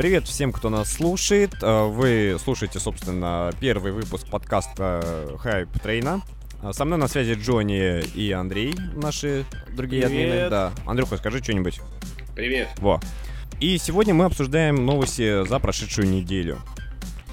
[0.00, 1.56] Привет всем, кто нас слушает.
[1.60, 5.02] Э, вы слушаете, собственно, первый выпуск подкаста
[5.44, 6.22] Hype Трейна.
[6.62, 9.44] Э, со мной на связи Джонни и Андрей, наши
[9.76, 10.30] другие Привет.
[10.30, 10.48] админы.
[10.48, 10.72] Да.
[10.86, 11.82] Андрюха, скажи что-нибудь.
[12.34, 12.68] Привет.
[12.78, 12.98] Во.
[13.60, 16.60] И сегодня мы обсуждаем новости за прошедшую неделю.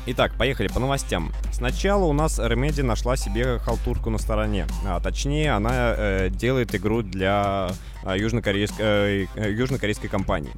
[0.06, 1.32] Итак, поехали по новостям.
[1.54, 4.68] Сначала у нас Remedy нашла себе халтурку на стороне.
[4.86, 7.70] А, точнее, она э, делает игру для
[8.04, 10.52] э, южнокорейской, э, э, южнокорейской компании.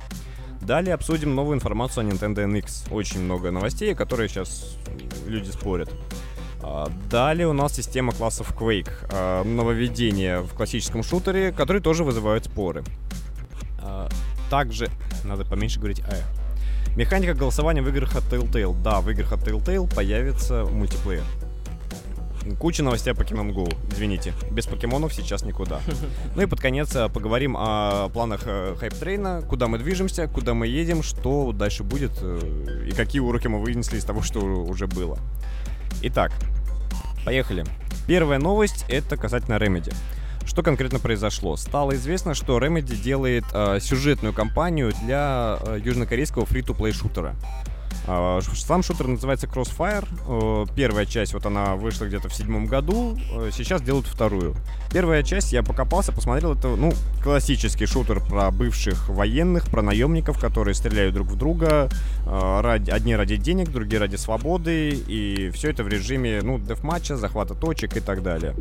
[0.69, 2.93] Далее обсудим новую информацию о Nintendo NX.
[2.93, 4.77] Очень много новостей, которые сейчас
[5.25, 5.89] люди спорят.
[6.61, 8.91] А, Далее у нас система классов Quake.
[9.11, 12.83] А, Нововведение в классическом шутере, которые тоже вызывают споры.
[13.81, 14.09] А,
[14.51, 14.89] Также,
[15.23, 16.21] надо поменьше говорить «э».
[16.95, 18.79] Механика голосования в играх от Telltale.
[18.83, 21.23] Да, в играх от Telltale появится мультиплеер.
[22.57, 23.75] Куча новостей о Pokemon Go.
[23.91, 25.79] Извините, без покемонов сейчас никуда.
[26.35, 30.27] Ну и под конец э, поговорим о планах э, hype train а, куда мы движемся,
[30.27, 34.39] куда мы едем, что дальше будет э, и какие уроки мы вынесли из того, что
[34.39, 35.17] уже было.
[36.01, 36.31] Итак,
[37.25, 37.65] поехали.
[38.07, 39.93] Первая новость это касательно Remedy.
[40.45, 41.55] Что конкретно произошло?
[41.57, 47.35] Стало известно, что Remedy делает э, сюжетную кампанию для э, южнокорейского free-to-play шутера.
[48.11, 50.67] А, Сам шутер называется Crossfire.
[50.75, 53.15] Первая часть, вот она вышла где-то в седьмом году.
[53.51, 54.55] Сейчас делают вторую.
[54.91, 60.73] Первая часть, я покопался, посмотрел, это, ну, классический шутер про бывших военных, про наемников, которые
[60.73, 61.89] стреляют друг в друга.
[62.25, 64.89] э, ради- Одни ради денег, другие ради свободы.
[64.89, 68.55] И все это в режиме, ну, дефматча, захвата точек и так далее.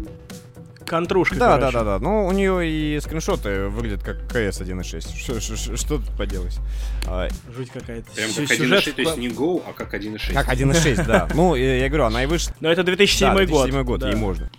[0.89, 1.79] Контрушка, Да, да, короче.
[1.79, 1.99] да, да.
[1.99, 5.15] Ну, у нее и скриншоты выглядят как КС 1.6.
[5.17, 6.59] Что- что- Что что тут поделать?
[7.07, 8.11] А, Жуть какая-то.
[8.13, 10.33] Прям как сюжет 1.6, то есть не Go, а как 1.6.
[10.33, 11.29] Как 1.6, да.
[11.35, 12.55] Ну, я говорю, она и вышла.
[12.61, 13.47] Но это 2007 Да, год.
[13.49, 14.09] 2007 год, да.
[14.09, 14.51] ей можно.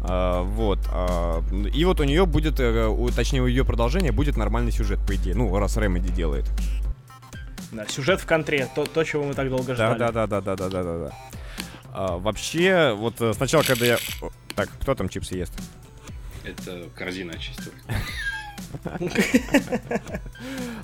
[0.00, 0.78] А, вот.
[0.90, 1.42] а,
[1.74, 5.14] и вот у нее будет, э, у- точнее, у ее продолжения будет нормальный сюжет, по
[5.14, 5.34] идее.
[5.34, 6.44] Ну, раз Remedy делает.
[7.72, 9.98] Да, сюжет в контре, то, то, чего мы так долго Да, ждали.
[9.98, 11.10] да, да, да, да, да, да, да, да.
[11.94, 13.98] А, вообще, вот э, сначала, когда я.
[14.56, 15.52] Так, кто там чипсы ест?
[16.42, 17.72] Это корзина очистил.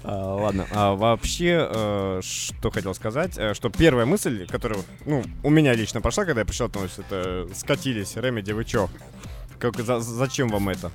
[0.02, 5.50] А, ладно, а вообще, э, что хотел сказать, э, что первая мысль, которая, ну, у
[5.50, 8.88] меня лично пошла, когда я пришел это скатились, Ремеди, вы чё?
[9.58, 10.90] Как, за- зачем вам это?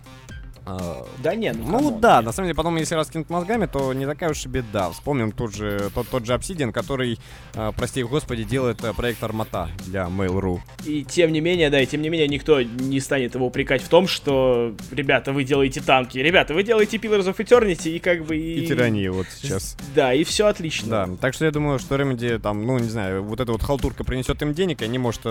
[0.65, 2.25] А, Да не, ну, Ну да, нет.
[2.25, 4.89] на самом деле, потом, если раскинуть мозгами, то не такая уж и беда.
[4.91, 7.19] Вспомним тот же, тот, тот же Obsidian, который,
[7.53, 10.59] э, прости господи, делает э, проект Армата для Mail.ru.
[10.85, 13.89] И тем не менее, да, и тем не менее никто не станет его упрекать в
[13.89, 18.35] том, что, ребята, вы делаете танки, ребята, вы делаете Pillars of Eternity, и как бы...
[18.35, 19.77] И, И тирания вот сейчас.
[19.93, 20.89] Да, и все отлично.
[20.89, 24.03] Да, так что я думаю, что Remedy там, ну, не знаю, вот эта вот халтурка
[24.03, 25.21] принесет им денег, и они, может,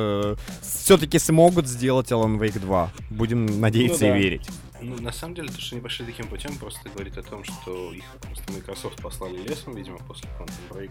[0.62, 2.90] все-таки смогут сделать Alan Wake 2.
[3.10, 4.18] Будем надеяться Ну да.
[4.18, 4.48] и верить.
[4.86, 7.92] Ну, на самом деле, то, что они пошли таким путем, просто говорит о том, что
[7.92, 10.90] их просто Microsoft послали лесом, видимо, после Quantum Break.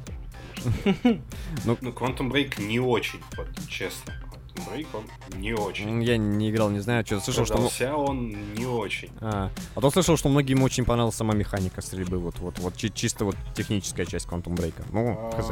[0.56, 1.22] что-
[1.81, 4.14] Ну, Quantum Break не очень, вот, честно.
[4.53, 6.03] Quantum Break, он не очень.
[6.03, 7.53] Я не играл, не знаю, что слышал, что...
[7.56, 9.09] Продался он не очень.
[9.22, 12.92] А, а то слышал, что многим очень понравилась сама механика стрельбы, вот, вот, вот, чи-
[12.94, 14.74] чисто вот техническая часть Quantum Break.
[14.92, 15.52] Ну, А, хз.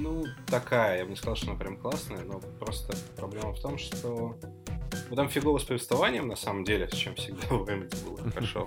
[0.00, 3.78] Ну, такая, я бы не сказал, что она прям классная, но просто проблема в том,
[3.78, 4.36] что
[5.10, 8.64] ну, там фигово с повествованием, на самом деле, с чем всегда Remedy было хорошо.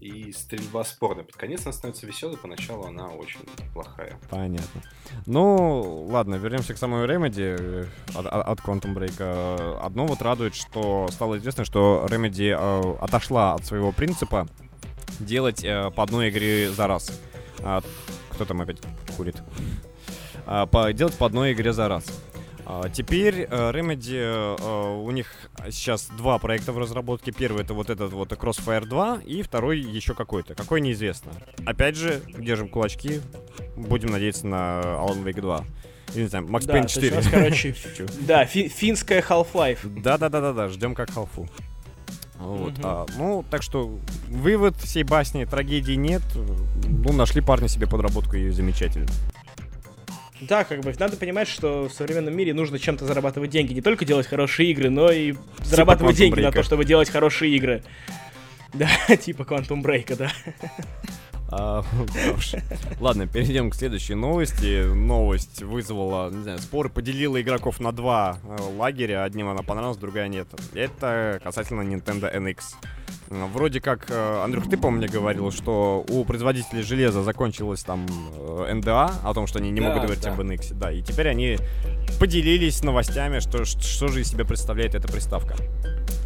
[0.00, 1.24] И стрельба спорная.
[1.24, 3.40] Под конец она становится веселой, поначалу она очень
[3.74, 4.18] плохая.
[4.30, 4.82] Понятно.
[5.26, 9.14] Ну, ладно, вернемся к самой Remedy э, от, от- Quantum Break.
[9.18, 14.48] Э, Одно вот радует, что стало известно, что Remedy э, отошла от своего принципа
[15.18, 15.62] делать
[15.94, 17.20] по одной игре за раз.
[17.58, 18.78] Кто там опять
[19.18, 19.36] курит?
[20.94, 22.04] Делать по одной игре за раз.
[22.72, 25.26] А, Теперь э, Remedy, э, у них
[25.70, 27.32] сейчас два проекта в разработке.
[27.32, 30.54] Первый это вот этот вот Crossfire 2, и второй еще какой-то.
[30.54, 31.32] Какой неизвестно.
[31.66, 33.20] Опять же, держим кулачки,
[33.76, 35.64] будем надеяться на Alan Wake 2.
[36.14, 37.12] Я не знаю, Max Да, Payne то есть 4.
[37.12, 37.74] у нас, короче,
[38.20, 40.00] да, фи- финская Half-Life.
[40.02, 41.48] Да-да-да-да-да, ждем как халфу.
[42.38, 42.80] Вот, Мгм.
[42.84, 43.98] а, ну, так что
[44.28, 46.22] вывод всей басни, трагедии нет.
[46.86, 49.06] Ну, нашли парни себе подработку и замечательно.
[50.40, 53.72] Да, как бы надо понимать, что в современном мире нужно чем-то зарабатывать деньги.
[53.74, 56.52] Не только делать хорошие игры, но и зарабатывать Quantum деньги на Break.
[56.52, 57.82] то, чтобы делать хорошие игры.
[58.72, 60.30] Да, типа Quantum Break, да.
[61.50, 61.84] А.
[63.00, 64.84] Ладно, перейдем к следующей новости.
[64.84, 69.24] Новость вызвала, не знаю, спор, поделила игроков на два э, лагеря.
[69.24, 70.46] Одним она понравилась, другая нет.
[70.72, 72.58] Это касательно Nintendo NX.
[73.30, 78.06] Э, Вроде как, э, Андрюх, ты, по-моему, мне говорил, что у производителей железа закончилась там
[78.36, 80.32] э, НДА о том, что они не Да, могут говорить да.
[80.32, 80.74] об NX.
[80.74, 81.58] Да, и теперь они
[82.18, 85.54] поделились новостями, что, что же из себя представляет эта приставка.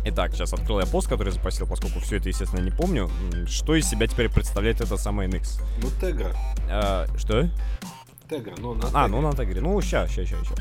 [0.07, 3.11] Итак, сейчас открыл я пост, который запасил, поскольку все это, естественно, не помню.
[3.47, 5.63] Что из себя теперь представляет эта самая NX?
[5.83, 6.31] Ну, Тегра.
[6.71, 7.49] А, что?
[8.29, 9.61] Тегра, но на А, ну на Тегре.
[9.61, 10.55] Ну, ща, ща, ща, ща.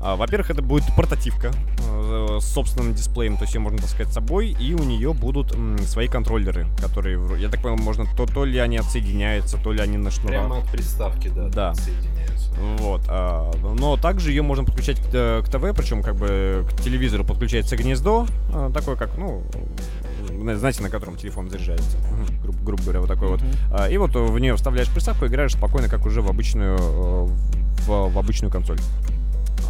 [0.00, 1.52] А, во-первых, это будет портативка
[1.86, 5.54] э, с собственным дисплеем, то есть ее можно таскать с собой, и у нее будут
[5.54, 9.80] м, свои контроллеры, которые, я так понимаю, можно то, то ли они отсоединяются, то ли
[9.80, 10.30] они на шнурах.
[10.30, 11.74] Прямо от приставки, да, Да.
[11.74, 12.50] соединяются.
[12.78, 16.80] Вот, а, но также ее можно подключать к, э, к ТВ, причем как бы к
[16.82, 19.42] телевизору подключается гнездо, а, такое как, ну,
[20.30, 21.98] на- знаете, на котором телефон заряжается,
[22.42, 23.40] грубо, грубо говоря, вот такой вот.
[23.72, 27.26] А, И вот в нее вставляешь приставку, играешь спокойно, как уже в обычную, э,
[27.86, 28.78] в, в обычную консоль.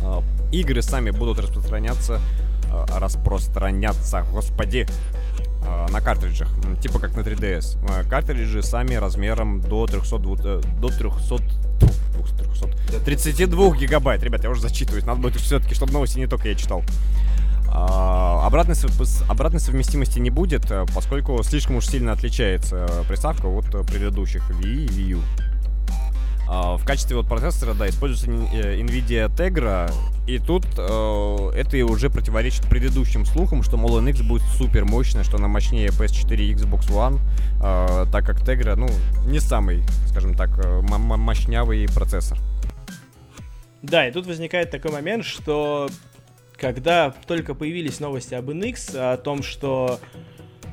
[0.02, 0.22] А,
[0.52, 2.20] Игры сами будут распространяться,
[2.72, 4.86] э, распространяться, господи,
[5.92, 6.48] на картриджах,
[6.82, 7.76] типа как на 3DS.
[7.88, 14.22] Э, Картриджи сами размером до 300, дву- э, до 300, тьфу, 300, 32 гигабайт.
[14.22, 16.82] Ребят, я уже зачитываюсь, надо будет все-таки, чтобы новости не только я читал.
[17.72, 18.74] А, Обратной,
[19.28, 24.50] обратной совместимости не будет, э, поскольку слишком уж сильно отличается э, приставка от э, предыдущих
[24.50, 25.20] Wii и Wii U.
[26.48, 29.92] А, В качестве вот процессора, да, используется NVIDIA Tegra,
[30.26, 35.22] и тут э, это и уже противоречит предыдущим слухам, что, мол, NX будет супер мощная,
[35.22, 37.20] что она мощнее PS4 и Xbox One,
[37.62, 38.88] э, так как Tegra, ну,
[39.26, 40.50] не самый, скажем так,
[40.82, 42.36] мощнявый процессор.
[43.82, 45.88] Да, и тут возникает такой момент, что
[46.60, 49.98] когда только появились новости об NX, о том, что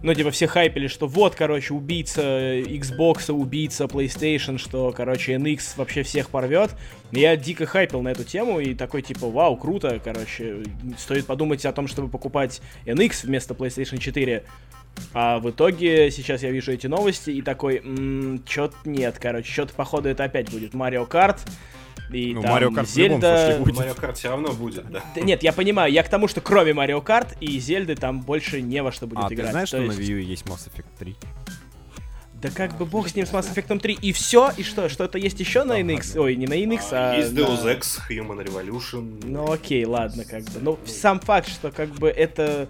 [0.03, 6.03] ну, типа, все хайпели, что вот, короче, убийца Xbox, убийца PlayStation, что, короче, NX вообще
[6.03, 6.75] всех порвет.
[7.11, 10.63] Я дико хайпел на эту тему и такой, типа, вау, круто, короче,
[10.99, 14.43] стоит подумать о том, чтобы покупать NX вместо PlayStation 4.
[15.13, 19.73] А в итоге сейчас я вижу эти новости и такой, м- чё-то нет, короче, что-то
[19.73, 21.39] походу это опять будет Mario Kart.
[22.11, 23.57] И Ну, там Mario Kart в любом Зельда...
[23.59, 23.75] будет.
[23.75, 25.01] Mario Kart все равно будет, да.
[25.15, 28.61] Да Нет, я понимаю, я к тому, что кроме Mario Kart и Зельды там больше
[28.61, 29.51] не во что будет А, ты играть.
[29.51, 31.15] знаешь, То что на есть- Wii U есть Mass Effect 3?
[32.41, 33.97] Да как бы бог с ним, с Mass Effect 3.
[33.99, 34.51] И все?
[34.57, 34.89] И что?
[34.89, 36.07] Что-то есть еще на NX?
[36.09, 36.21] ладно.
[36.21, 37.17] Ой, не на NX, А, а...
[37.17, 39.21] Есть на- Deus Ex, Human Revolution.
[39.25, 40.59] Ну окей, ладно, как бы.
[40.61, 42.69] Ну, сам факт, что как бы это...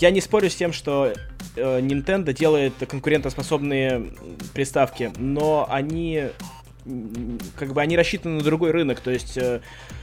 [0.00, 1.12] Я не спорю с тем, что
[1.56, 4.12] э, Nintendo делает конкурентоспособные
[4.54, 6.28] приставки, но они
[7.56, 9.60] как бы они рассчитаны на другой рынок, то есть э,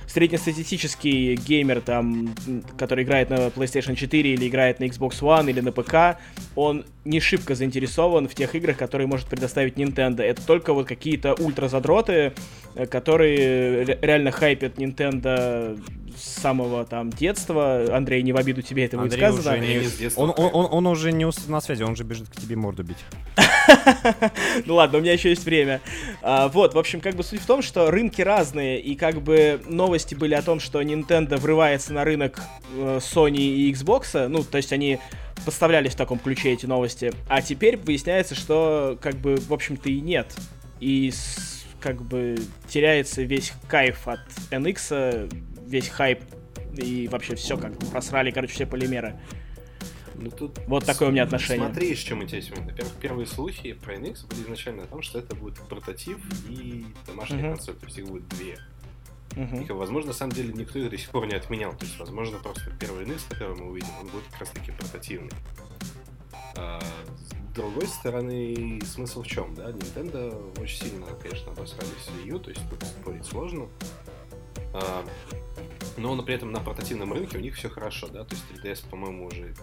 [0.08, 2.34] среднестатистический геймер, там,
[2.78, 6.20] который играет на PlayStation 4 или играет на Xbox One или на ПК,
[6.56, 10.22] он не шибко заинтересован в тех играх, которые может предоставить Nintendo.
[10.22, 12.34] Это только вот какие-то ультра-задроты,
[12.76, 15.80] э, которые ре- реально хайпят Nintendo
[16.18, 17.86] с самого там детства.
[17.96, 19.58] Андрей, не в обиду тебе это будет сказано.
[19.58, 22.30] уже не- с детства Он, он, он, он уже не на связи, он же бежит
[22.30, 22.98] к тебе морду бить.
[24.66, 25.82] Ну ладно, у меня еще есть время.
[26.22, 29.62] А, вот, в общем, как бы суть в том, что рынки разные, и как бы
[29.66, 32.42] новости были о том, что Nintendo врывается на рынок
[32.74, 35.00] э, Sony и Xbox, ну, то есть они
[35.46, 40.00] поставлялись в таком ключе эти новости, а теперь выясняется, что как бы, в общем-то, и
[40.00, 40.34] нет.
[40.80, 41.12] И
[41.80, 42.38] как бы
[42.68, 44.20] теряется весь кайф от
[44.52, 45.32] NX,
[45.68, 46.22] весь хайп
[46.76, 49.20] и вообще все как просрали, короче, все полимеры.
[50.16, 51.68] Ну, тут Вот такое у меня отношение.
[51.68, 52.56] Смотри, с чем интересно.
[52.62, 56.18] Во-первых, первые слухи про NX были изначально о том, что это будет портатив
[56.50, 57.56] и домашняя Мгм.
[57.56, 58.58] консоль, то есть их будет две.
[59.36, 59.62] Мгм.
[59.62, 61.72] И, возможно, на самом деле никто их до сих пор не отменял.
[61.74, 65.32] То есть, возможно, просто первый NX, который мы увидим, он будет как раз таки портативный.
[66.56, 69.70] А, с другой стороны, смысл в чем, да?
[69.70, 73.68] Nintendo очень сильно, конечно, обосрались в Wii U, то есть тут спорить сложно.
[74.74, 75.06] А,
[75.98, 78.24] но но при этом на портативном рынке у них все хорошо, да?
[78.24, 79.54] То есть 3DS, по-моему, уже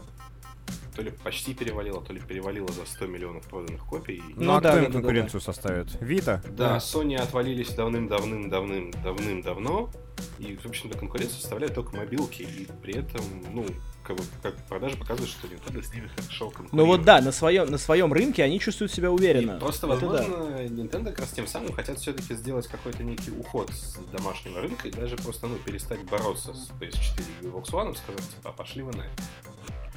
[0.95, 4.23] то ли почти перевалило, то ли перевалило за 100 миллионов проданных копий.
[4.37, 6.01] Ну Ну, а да, кто да, им да, конкуренцию составит?
[6.01, 6.43] Вита?
[6.51, 9.91] Да, Sony отвалились давным-давным-давным давным-давно,
[10.39, 13.67] и, в общем-то, конкуренцию составляют только мобилки, и при этом, ну,
[14.05, 16.73] как как продажи показывают, что Nintendo с ними хорошо конкурирует.
[16.73, 19.57] Ну вот да, на своем, на своем рынке они чувствуют себя уверенно.
[19.57, 20.07] И просто, Это да.
[20.07, 24.89] возможно, Nintendo как раз тем самым хотят все-таки сделать какой-то некий уход с домашнего рынка
[24.89, 28.83] и даже просто, ну, перестать бороться с PS4 и Xbox One, сказать, типа, «А пошли
[28.83, 29.23] вы на это.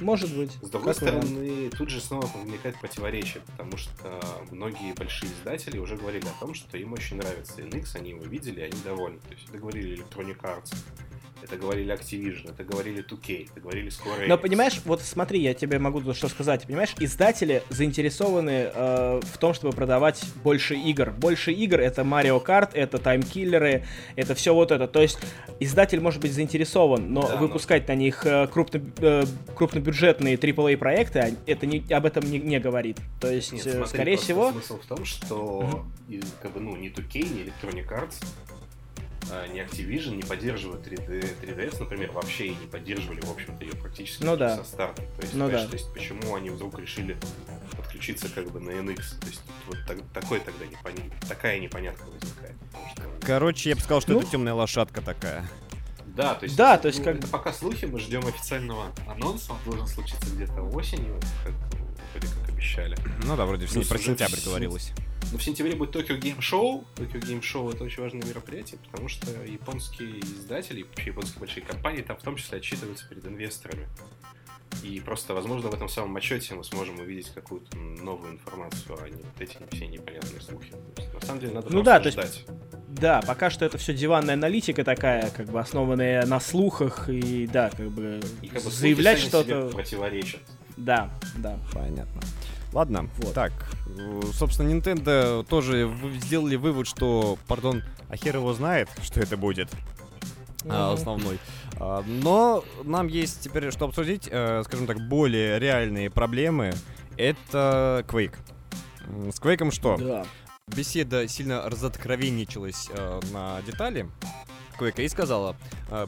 [0.00, 0.52] Может быть.
[0.62, 1.24] С другой Как вариант.
[1.24, 6.54] стороны, тут же снова возникает противоречие, потому что многие большие издатели уже говорили о том,
[6.54, 9.18] что им очень нравится NX, они его видели, они довольны.
[9.18, 10.72] То есть это говорили Electronic Arts,
[11.42, 14.26] это говорили Activision, это говорили 2K, это говорили Square Enix.
[14.28, 16.66] Но понимаешь, вот смотри, я тебе могу что сказать.
[16.66, 21.10] Понимаешь, издатели заинтересованы э, в том, чтобы продавать больше игр.
[21.10, 23.84] Больше игр это Mario Kart, это таймкиллеры,
[24.16, 24.88] это все вот это.
[24.88, 25.18] То есть
[25.60, 30.76] издатель может быть заинтересован, но Да, но- выпускать на них э, крупно, э, крупнобюджетные AAA
[30.76, 32.98] проекты, а это не, об этом не, не говорит.
[33.20, 35.84] То есть, Нет, э, смотри, скорее всего, Смысл в том, что
[36.42, 38.24] как бы, ну, ни 2K, ни Electronic Arts,
[39.52, 44.22] ни Activision не поддерживают 3D, 3DS, например, вообще и не поддерживали, в общем-то, ее практически
[44.24, 44.56] Ну да.
[44.56, 45.02] со старта.
[45.02, 45.66] То есть, Ну да.
[45.66, 47.16] то есть, почему они вдруг решили
[47.76, 49.20] подключиться как бы на NX?
[49.20, 52.54] То есть, вот так- такой тогда непон- такая непонятка возникает.
[52.92, 54.20] Что Короче, я бы сказал, что Ну.
[54.20, 55.46] это темная лошадка такая.
[56.06, 58.92] Да, то есть, Да, это- то есть ну, как это пока слухи, мы ждем официального
[59.06, 61.54] анонса, он должен случиться где-то осенью, как
[62.14, 62.24] как
[62.58, 62.96] обещали.
[63.24, 64.92] Ну да, вроде Плюс про сентябрь в- говорилось.
[65.32, 66.84] Но в сентябре будет Tokyo Game Show.
[66.96, 72.02] Tokyo Game Show это очень важное мероприятие, потому что японские издатели, вообще японские большие компании
[72.02, 73.86] там в том числе отчитываются перед инвесторами.
[74.82, 79.22] И просто, возможно, в этом самом отчете мы сможем увидеть какую-то новую информацию, а не
[79.22, 80.70] вот эти все непонятные слухи.
[80.94, 82.44] То есть, на самом деле надо Ну да, то есть ждать.
[82.88, 87.70] Да, пока что это все диванная аналитика такая, как бы основанная на слухах и да,
[87.70, 89.68] как бы И как бы заявлять что-то.
[89.72, 90.40] противоречат.
[90.78, 91.58] Да, да.
[91.72, 92.20] Понятно.
[92.72, 93.34] Ладно, Вот.
[93.34, 93.52] так,
[93.98, 99.70] э, собственно, Nintendo тоже сделали вывод, что, пардон, а хер его знает, что это будет
[100.64, 100.94] а, Мгм.
[100.94, 101.38] основной.
[101.80, 106.72] А, Но нам есть теперь что обсудить, э, скажем так, более реальные проблемы.
[107.16, 108.34] Это Quake.
[109.32, 109.96] С Quake что?
[109.96, 110.26] Да.
[110.68, 114.08] Беседа сильно разоткровенничалась э, на детали
[114.78, 115.56] Quake и сказала,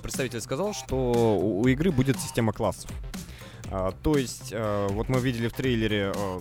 [0.03, 2.91] представитель сказал, что у, у игры будет система классов.
[3.73, 6.41] А, то есть, э, вот мы видели в трейлере э,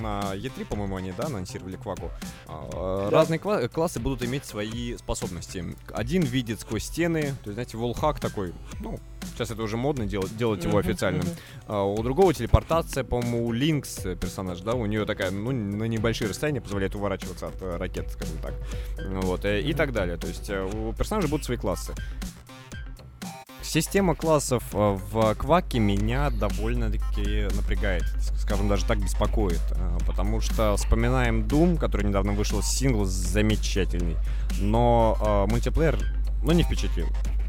[0.00, 2.10] на E3, по-моему, они, да, анонсировали Кваку.
[2.46, 3.10] А, Да.
[3.10, 5.64] Разные кла- классы будут иметь свои способности.
[5.92, 9.00] Один видит сквозь стены, то есть, знаете, волхак такой, ну,
[9.32, 11.22] сейчас это уже модно делать, делать его официальным.
[11.26, 11.36] мгм.
[11.66, 15.84] А, у другого телепортация, по-моему, у Линкс э, персонаж, да, у нее такая, ну, на
[15.84, 18.54] небольшие расстояния позволяет уворачиваться от ракет, скажем так.
[19.24, 20.16] Вот, и так далее.
[20.16, 21.94] То есть у персонажа будут свои классы.
[23.62, 28.04] Система классов э, в Кваке меня довольно-таки напрягает,
[28.38, 29.60] скажем, даже так беспокоит.
[29.72, 34.16] э, Потому что вспоминаем Doom, который недавно вышел, сингл замечательный.
[34.60, 35.98] Но э, мультиплеер,
[36.42, 37.08] ну, не впечатлил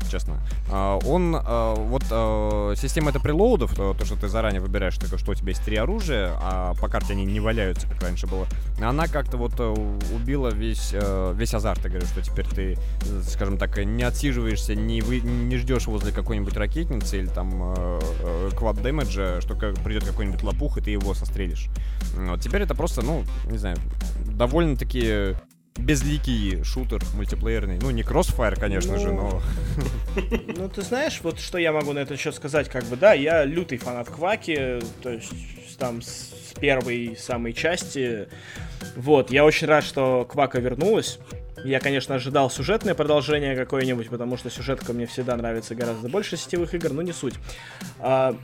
[0.09, 0.37] честно.
[0.69, 5.17] А, Он, а, вот а, система это прелоудов, то, то, что ты заранее выбираешь, только
[5.17, 8.47] что у тебя есть три оружия, а по карте они не валяются, как раньше было.
[8.81, 9.75] Она как-то вот э,
[10.13, 12.77] убила весь, э, весь азарт, я говорю, что теперь ты,
[13.23, 18.81] скажем так, не отсиживаешься, не, вы, не ждешь возле какой-нибудь ракетницы или там э, квад
[18.81, 21.69] дэмэджа, что придет какой-нибудь лопух, и ты его сострелишь.
[22.15, 23.77] Вот теперь это просто, ну, не знаю,
[24.25, 25.35] довольно-таки
[25.79, 27.79] безликий шутер мультиплеерный.
[27.81, 29.41] Ну, не Crossfire, конечно же, Ну,
[30.15, 30.21] но...
[30.57, 33.45] Ну, ты знаешь, вот что я могу на это счет сказать, как бы, да, я
[33.45, 35.31] лютый фанат Кваки, то есть
[35.77, 38.27] там с первой самой части.
[38.95, 41.19] Вот, я очень рад, что Квака вернулась.
[41.63, 46.73] Я, конечно, ожидал сюжетное продолжение какое-нибудь, потому что сюжетка мне всегда нравится гораздо больше сетевых
[46.73, 47.33] игр, но не суть.
[47.99, 48.35] А,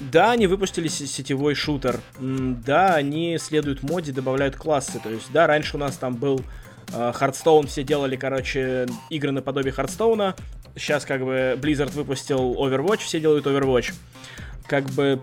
[0.00, 2.00] да, они выпустили се- сетевой шутер.
[2.18, 4.98] Да, они следуют моде, добавляют классы.
[5.00, 6.40] То есть, да, раньше у нас там был
[6.92, 10.34] Hearthstone, все делали, короче, игры наподобие Hearthstone а.
[10.76, 13.94] Сейчас как бы Blizzard выпустил Overwatch, все делают Overwatch.
[14.66, 15.20] Как бы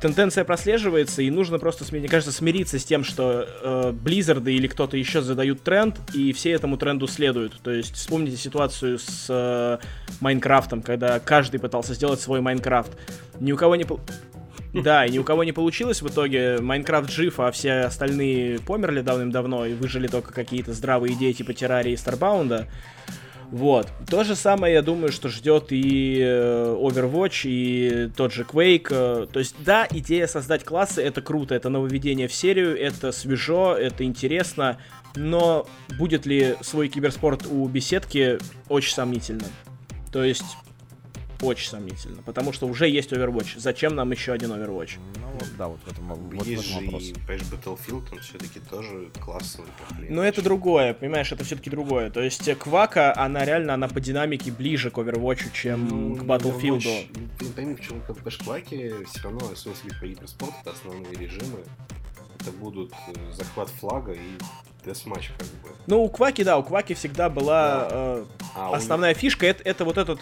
[0.00, 4.96] тенденция прослеживается, и нужно просто, мне кажется, смириться с тем, что э, Blizzard или кто-то
[4.96, 7.60] еще задают тренд, и все этому тренду следуют.
[7.62, 9.78] То есть вспомните ситуацию с э,
[10.20, 12.92] Minecraft ом, когда каждый пытался сделать свой Minecraft.
[13.40, 13.86] Ни у кого не...
[14.82, 16.58] Да, и ни у кого не получилось в итоге.
[16.60, 21.92] Minecraft жив, а все остальные померли давным-давно, и выжили только какие-то здравые идеи типа Террарии
[21.92, 22.68] и Starbound а.
[23.50, 23.88] Вот.
[24.10, 28.88] То же самое, я думаю, что ждет и э, Overwatch, и тот же Quake.
[28.90, 33.76] э, То есть, да, идея создать классы это круто, это нововведение в серию, это свежо,
[33.76, 34.78] это интересно,
[35.14, 35.66] но
[35.96, 39.44] будет ли свой киберспорт у беседки, очень сомнительно.
[40.12, 40.56] То есть,
[41.42, 43.58] очень сомнительно, потому что уже есть Overwatch.
[43.58, 44.98] Зачем нам еще один Overwatch?
[45.16, 47.02] Ну вот, да, вот в этом, вот в Есть этом же вопрос.
[47.10, 52.10] понимаешь, Battlefield, он все-таки тоже бы, Но это другое, понимаешь, это все-таки другое.
[52.10, 56.22] То есть э, Квака, она реально, она по динамике ближе к Overwatch, чем Ну, к
[56.22, 56.78] Battlefield.
[56.78, 61.12] Overwatch, Ты пойми, почему как в Шкваке все равно, в смысле, по киберспорт, это основные
[61.14, 61.60] режимы.
[62.40, 64.20] Это будут э, захват флага и
[64.84, 65.68] десматч, как бы.
[65.86, 68.24] Ну, у Кваки, да, у Кваки всегда была э,
[68.54, 70.20] А у- основная фишка, это, это вот этот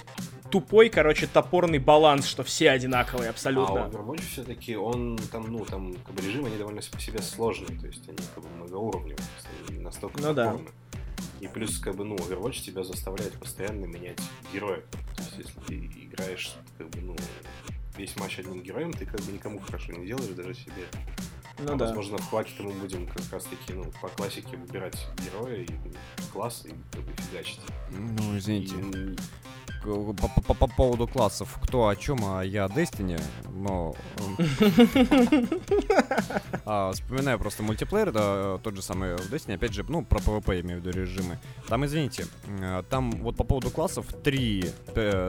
[0.55, 3.91] тупой, короче, топорный баланс, что все одинаковые А абсолютно.
[3.91, 7.89] Overwatch все-таки, он там, ну, там, как бы режимы, они довольно по себе сложные, то
[7.89, 9.19] есть они как бы многоуровневые,
[9.69, 10.53] они настолько Ну да.
[10.53, 10.73] топорные.
[11.41, 14.21] И плюс, как бы, ну, Overwatch тебя заставляет постоянно менять
[14.53, 14.83] героя.
[15.17, 17.17] То есть, если ты играешь, как бы, ну,
[17.97, 20.85] весь матч одним героем, ты как бы никому хорошо не делаешь, даже себе.
[21.59, 21.87] Ну а, да.
[21.87, 25.69] Возможно, в Кваке мы будем как раз-таки, ну, по классике выбирать героя и
[26.33, 27.61] класс, и как бы фигачить.
[27.91, 28.77] Ну, извините.
[28.77, 29.17] И,
[29.85, 33.21] по, по, по поводу классов, кто о чем, а я о Destiny,
[33.53, 33.95] но...
[36.65, 40.63] а, вспоминаю просто мультиплеер, да, тот же самый в Destiny, опять же, ну, про PvP,
[40.63, 41.39] имею в виду режимы.
[41.69, 42.27] Там, извините,
[42.91, 44.65] там вот по поводу классов три,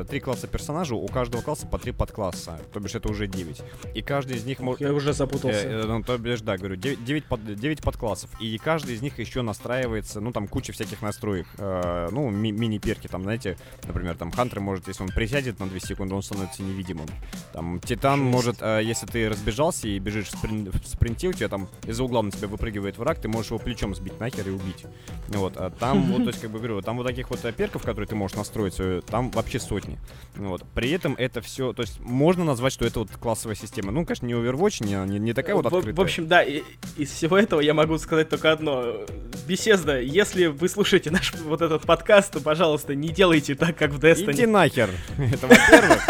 [0.10, 3.62] три класса персонажа, у каждого класса по три подкласса, то бишь это уже 9.
[3.94, 4.82] И каждый из них может...
[4.82, 5.68] Я уже запутался.
[5.68, 9.02] Э, э, ну, то бишь, да, говорю, 9, 9, под, 9 подклассов, и каждый из
[9.02, 14.16] них еще настраивается, ну, там куча всяких настроек, э, ну, ми- мини-перки, там, знаете, например,
[14.16, 17.08] там, Хантер может, если он присядет на 2 секунды, он становится невидимым.
[17.52, 18.32] Там, Титан Жесть.
[18.32, 22.04] может, э, если ты разбежался и бежишь в, сприн- в спринте, у тебя там из-за
[22.04, 24.86] угла на тебя выпрыгивает враг, ты можешь его плечом сбить нахер и убить.
[25.30, 28.08] Вот, а там, вот, то есть, как бы говорю, там вот таких вот перков, которые
[28.08, 29.98] ты можешь настроить, э, там вообще сотни.
[30.36, 30.64] Вот.
[30.76, 33.92] При этом это все, то есть, можно назвать, что это вот классовая система.
[33.92, 35.94] Ну, конечно, не Overwatch, не, не, не такая вот открытая.
[35.94, 36.62] В, в общем, да, и,
[36.98, 39.06] из всего этого я могу сказать только одно.
[39.48, 44.00] Беседа, если вы слушаете наш вот этот подкаст, то, пожалуйста, не делайте так, как в
[44.00, 44.35] Destiny.
[44.36, 44.90] Иди нахер.
[45.18, 46.08] Это во-первых.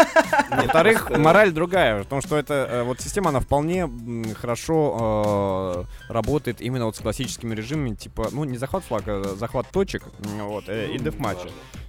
[0.50, 3.90] Во-вторых, мораль другая, потому что это э, вот система, она вполне
[4.34, 9.66] хорошо э, работает именно вот с классическими режимами, типа, ну, не захват флага, а захват
[9.70, 11.48] точек, вот, э, и дефматча.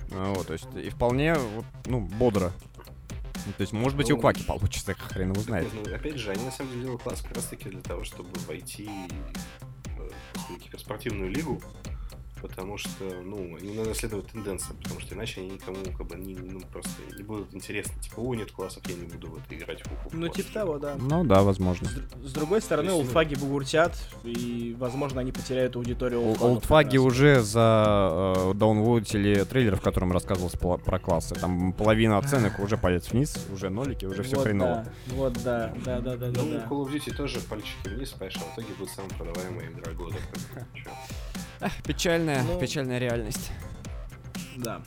[0.09, 1.35] Вот, то есть, и вполне,
[1.85, 2.51] ну, бодро.
[3.57, 5.67] То есть, может быть, ну, и у Кваки получится, хрен его знает.
[5.73, 8.29] Ну, опять же, они на самом деле делают класс как раз таки для того, чтобы
[8.47, 8.89] войти
[9.95, 11.61] в киберспортивную лигу,
[12.41, 16.35] потому что, ну, им надо следовать тенденциям, потому что иначе они никому как бы не,
[16.35, 17.93] ну, просто не будут интересны.
[18.01, 20.09] Типа, о, нет классов, я не буду в это играть в уху.
[20.13, 20.95] Ну, типа того, да.
[20.97, 21.87] Ну, да, возможно.
[21.87, 23.41] С, с другой стороны, есть, олдфаги ну...
[23.41, 26.97] бугуртят, и, возможно, они потеряют аудиторию олдфаги.
[26.97, 31.35] уже за э, даунводили трейлер, в котором рассказывался про классы.
[31.35, 34.85] Там половина оценок уже палец вниз, уже нолики, уже все вот хреново.
[34.85, 36.27] Да, вот, да, да, да, да.
[36.27, 39.67] Ну, да, Call of Duty тоже пальчики вниз, понимаешь, а в итоге будет самый продаваемый
[39.67, 40.15] игра года.
[41.85, 43.51] Печальная, ну, печальная реальность.
[44.57, 44.81] Да.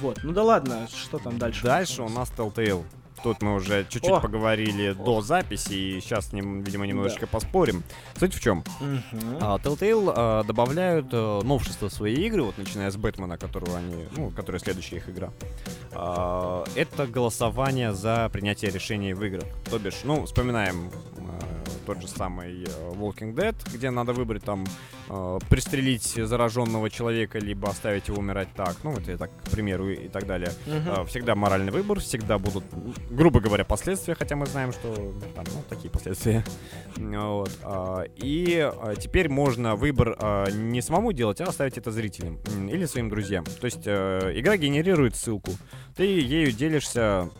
[0.00, 1.64] Вот, ну да ладно, что там дальше?
[1.64, 2.84] Дальше у нас Telltale.
[3.22, 4.20] Тут мы уже чуть-чуть О!
[4.20, 4.94] поговорили О!
[4.94, 7.32] до записи, и сейчас, видимо, немножечко да.
[7.32, 7.82] поспорим.
[8.16, 8.60] Суть в чем?
[8.80, 9.38] Угу.
[9.40, 14.06] А, Telltale а, добавляют а, новшества в свои игры, вот начиная с Бэтмена, которого они,
[14.16, 15.30] ну, которая следующая их игра.
[15.92, 19.44] А, это голосование за принятие решений в играх.
[19.68, 20.90] То бишь, ну, вспоминаем
[21.88, 22.66] тот же самый э,
[22.96, 24.66] Walking Dead, где надо выбрать там
[25.08, 29.88] э, пристрелить зараженного человека, либо оставить его умирать так, ну вот я так, к примеру,
[29.88, 30.50] и, и так далее.
[30.66, 31.04] Uh-huh.
[31.04, 32.64] Э, всегда моральный выбор, всегда будут,
[33.10, 34.94] грубо говоря, последствия, хотя мы знаем, что
[35.34, 36.44] там, ну, такие последствия.
[36.96, 37.58] Вот.
[37.62, 42.84] Э, и э, теперь можно выбор э, не самому делать, а оставить это зрителям или
[42.84, 43.44] своим друзьям.
[43.44, 45.52] То есть э, игра генерирует ссылку,
[45.96, 47.30] ты ею делишься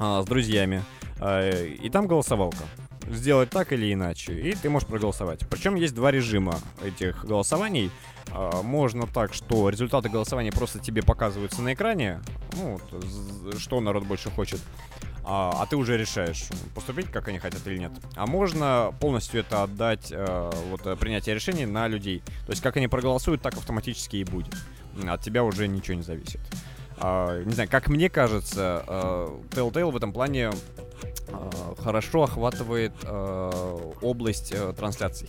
[0.00, 0.82] э, с друзьями,
[1.20, 2.64] э, и там голосовалка
[3.08, 5.40] сделать так или иначе, и ты можешь проголосовать.
[5.48, 7.90] Причем есть два режима этих голосований.
[8.30, 12.20] А, можно так, что результаты голосования просто тебе показываются на экране,
[12.56, 12.80] ну,
[13.58, 14.60] что народ больше хочет,
[15.24, 17.92] а, а ты уже решаешь, поступить, как они хотят или нет.
[18.16, 22.22] А можно полностью это отдать, а, вот, э, принятие решений на людей.
[22.46, 24.54] То есть, как они проголосуют, так автоматически и будет.
[25.06, 26.40] От тебя уже ничего не зависит.
[26.96, 28.84] не знаю, как мне кажется,
[29.50, 30.73] Telltale в этом плане Э,
[31.82, 35.28] хорошо охватывает э, область э, трансляций.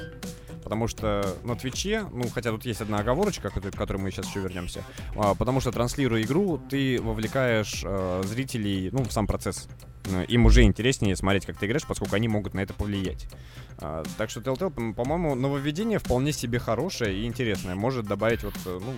[0.63, 4.39] Потому что на Твиче, ну, хотя тут есть одна оговорочка, к которой, мы сейчас еще
[4.39, 4.83] вернемся,
[5.15, 9.67] а, потому что транслируя игру, ты вовлекаешь э, зрителей, ну, в сам процесс.
[10.05, 13.27] Э, им уже интереснее смотреть, как ты играешь, поскольку они могут на это повлиять.
[13.77, 17.75] А, так что Telltale, по-моему, нововведение вполне себе хорошее и интересное.
[17.75, 18.93] Может добавить вот, ну,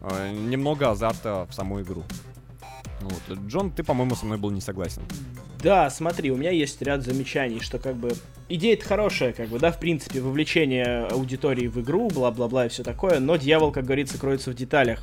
[0.00, 2.02] э, немного азарта в саму игру.
[3.02, 3.38] Вот.
[3.46, 5.02] Джон, ты, по-моему, со мной был не согласен.
[5.62, 8.12] Да, смотри, у меня есть ряд замечаний, что как бы
[8.48, 13.20] идея-то хорошая, как бы, да, в принципе, вовлечение аудитории в игру, бла-бла-бла и все такое,
[13.20, 15.02] но дьявол, как говорится, кроется в деталях.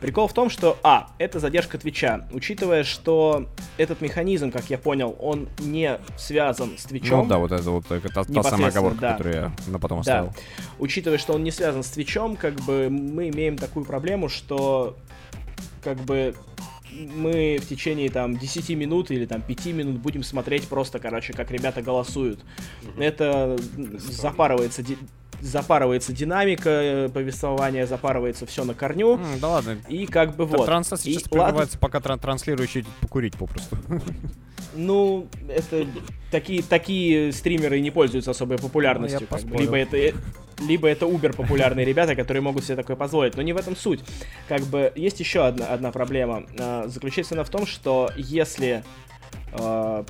[0.00, 5.14] Прикол в том, что, а, это задержка Твича, учитывая, что этот механизм, как я понял,
[5.18, 7.24] он не связан с Твичом.
[7.24, 9.12] Ну да, вот это вот это, та, та самая оговорка, да.
[9.12, 10.28] которую я на потом оставил.
[10.28, 10.64] Да.
[10.78, 14.96] Учитывая, что он не связан с Твичом, как бы мы имеем такую проблему, что
[15.82, 16.34] как бы
[16.90, 21.50] мы в течение там 10 минут или там 5 минут будем смотреть просто, короче, как
[21.50, 22.40] ребята голосуют.
[22.82, 23.02] Угу.
[23.02, 23.56] Это
[23.98, 24.82] запарывается
[25.40, 29.16] запарывается динамика э, повествования, запарывается все на корню.
[29.16, 29.78] Mm, да ладно.
[29.88, 30.66] И как бы вот.
[30.66, 33.76] Трансляция сейчас прерывается, пока тран транслирующий покурить попросту.
[34.74, 35.86] Ну, это
[36.30, 39.26] такие, такие стримеры не пользуются особой популярностью.
[39.28, 39.56] Ну, как бы.
[39.56, 40.12] Либо это э,
[40.60, 43.36] либо это убер популярные ребята, которые могут себе такое позволить.
[43.36, 44.00] Но не в этом суть.
[44.48, 46.44] Как бы есть еще одна, одна проблема.
[46.58, 48.82] Э, заключается она в том, что если
[49.52, 50.04] э,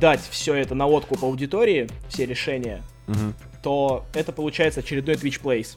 [0.00, 3.32] дать все это на откуп аудитории, все решения, угу.
[3.62, 5.76] то это получается очередной Twitch Plays.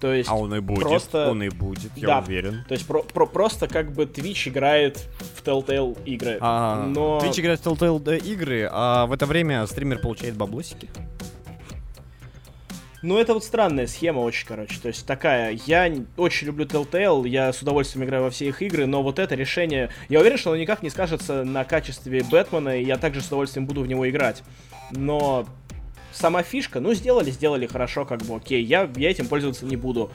[0.00, 2.18] То есть, А он и будет, просто- он и будет, я Да.
[2.18, 2.64] уверен.
[2.68, 6.38] то есть про- про- просто как бы Twitch играет в Telltale игры.
[6.40, 7.18] А, но...
[7.18, 10.88] Twitch играет в Telltale игры, а в это время стример получает баблосики.
[13.06, 14.80] Ну, это вот странная схема очень, короче.
[14.80, 18.86] То есть такая, я очень люблю Telltale, я с удовольствием играю во все их игры,
[18.86, 22.84] но вот это решение, я уверен, что оно никак не скажется на качестве Бэтмена, и
[22.84, 24.42] я также с удовольствием буду в него играть.
[24.90, 25.46] Но
[26.12, 30.10] сама фишка, ну, сделали, сделали хорошо, как бы, окей, я, я этим пользоваться не буду.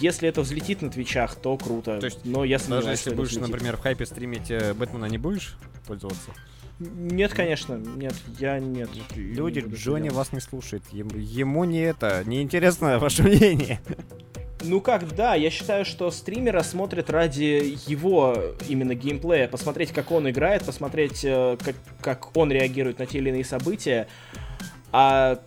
[0.00, 1.98] Если это взлетит на твичах, то круто.
[1.98, 3.48] То есть но я Даже если будешь, взлетит.
[3.48, 6.30] например, в хайпе стримить э, Бэтмена, не будешь пользоваться?
[6.78, 8.90] Нет, конечно, нет, я нет.
[9.14, 10.82] Люди, не Джонни вас не слушает.
[10.92, 13.80] Ему, ему не это, не интересно ваше мнение.
[14.62, 20.28] Ну как, да, я считаю, что стримера смотрят ради его именно геймплея, посмотреть, как он
[20.28, 24.08] играет, посмотреть, э, как, как он реагирует на те или иные события,
[24.92, 25.38] а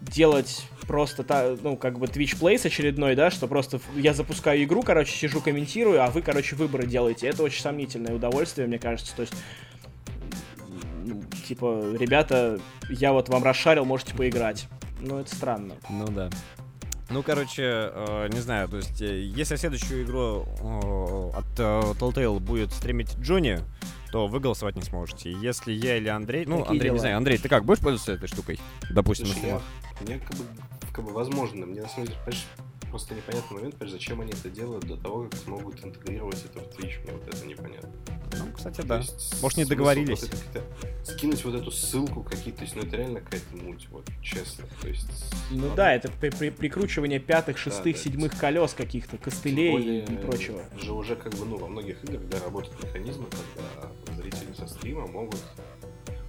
[0.00, 4.82] делать просто, та, ну, как бы Twitch Plays очередной, да, что просто я запускаю игру,
[4.82, 7.28] короче, сижу, комментирую, а вы, короче, выборы делаете.
[7.28, 9.14] Это очень сомнительное удовольствие, мне кажется.
[9.14, 9.34] То есть,
[11.46, 14.68] типа, ребята, я вот вам расшарил, можете поиграть.
[15.00, 15.74] Ну, это странно.
[15.88, 16.30] Ну да.
[17.10, 22.38] Ну, короче, э, не знаю, то есть, э, если следующую игру э, от э, Telltale
[22.38, 23.60] будет стримить Джонни,
[24.12, 25.32] то вы голосовать не сможете.
[25.32, 26.44] Если я или Андрей...
[26.44, 26.98] Ну, Такие Андрей, не дела.
[26.98, 28.60] знаю, Андрей, ты как, будешь пользоваться этой штукой?
[28.90, 29.60] Допустим, на Слушай, я,
[30.02, 30.44] мне как бы,
[30.92, 32.46] как бы возможно, мне на самом деле, понимаешь,
[32.88, 36.68] просто непонятный момент, понимаешь, зачем они это делают до того, как смогут интегрировать это в
[36.78, 37.90] Twitch, мне вот это непонятно.
[38.38, 38.98] Ну, кстати, да.
[38.98, 40.20] есть Может, не договорились.
[40.20, 40.64] вот это
[41.12, 44.64] скинуть вот эту ссылку какие-то, то есть, ну это реально какая-то муть, вот, честно.
[44.82, 45.08] То есть,
[45.50, 45.76] Ну ладно.
[45.76, 48.02] да, это при- при- прикручивание пятых, шестых, да.
[48.02, 50.60] седьмых колес каких-то, костылей более, и прочего.
[50.80, 55.06] же уже как бы, ну, во многих играх, да, работают механизмы, когда зрители со стрима
[55.06, 55.40] могут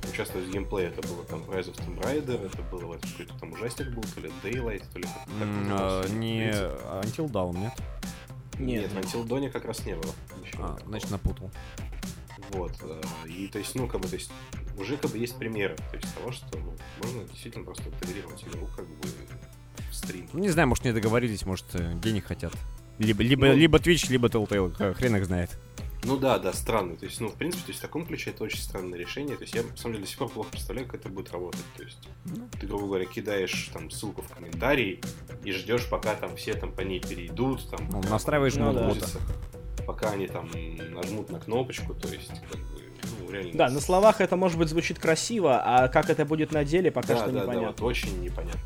[0.09, 0.89] участвовать в геймплее.
[0.89, 4.21] Это было там Rise of Tomb Raider, это было вот какой-то там ужастик был, то
[4.21, 6.09] ли Daylight, то ли как-то назывался.
[6.09, 6.49] а, Не.
[6.51, 7.73] Until Dawn, нет?
[8.59, 8.91] Нет.
[8.93, 10.13] Нет, Until Dawn как раз не было.
[10.57, 11.49] А, значит, напутал.
[12.51, 12.71] Вот.
[12.81, 14.31] э, И то есть, ну, как бы, то есть,
[14.77, 18.67] уже как бы есть примеры, то есть того, что ну, можно действительно просто интегрировать игру
[18.75, 19.07] как бы
[19.89, 20.27] в стрим.
[20.33, 22.53] Ну, не знаю, может, не договорились, может, э, денег хотят.
[22.97, 23.53] Либо, либо, Ну.
[23.55, 25.57] либо Twitch, либо Telltale, хрен их знает.
[26.03, 26.95] Ну да, да, странно.
[26.95, 29.35] То есть, ну, в принципе, то есть в таком ключе это очень странное решение.
[29.35, 31.65] То есть я, на самом деле, до сих пор плохо представляю, как это будет работать.
[31.75, 32.07] То есть
[32.59, 35.01] ты, грубо говоря, кидаешь там ссылку в комментарий
[35.43, 38.93] и ждешь, пока там все там по ней перейдут, там, Ну, пока настраиваешь Ну да.
[39.85, 40.49] пока они там
[40.93, 42.81] нажмут на кнопочку, то есть, как бы,
[43.19, 43.53] ну, реально...
[43.53, 47.09] Да, на словах это, может быть, звучит красиво, а как это будет на деле, пока
[47.09, 47.67] да, что да, да, непонятно.
[47.67, 48.61] вот очень непонятно,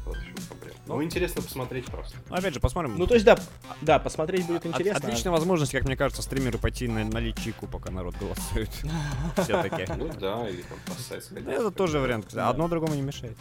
[0.96, 1.04] Ну.
[1.04, 2.16] Интересно посмотреть просто.
[2.30, 2.96] Ну, опять же, посмотрим.
[2.98, 3.38] Ну, то есть, да,
[3.82, 5.08] да, посмотреть будет От- интересно.
[5.08, 8.70] отличная возможность, как мне кажется, стримеру пойти на, на личику, пока народ голосует.
[9.38, 9.92] Все-таки.
[9.98, 11.48] Ну да, или там по сайту сходить.
[11.48, 12.34] Это тоже вариант.
[12.36, 13.38] Одно другому не мешает.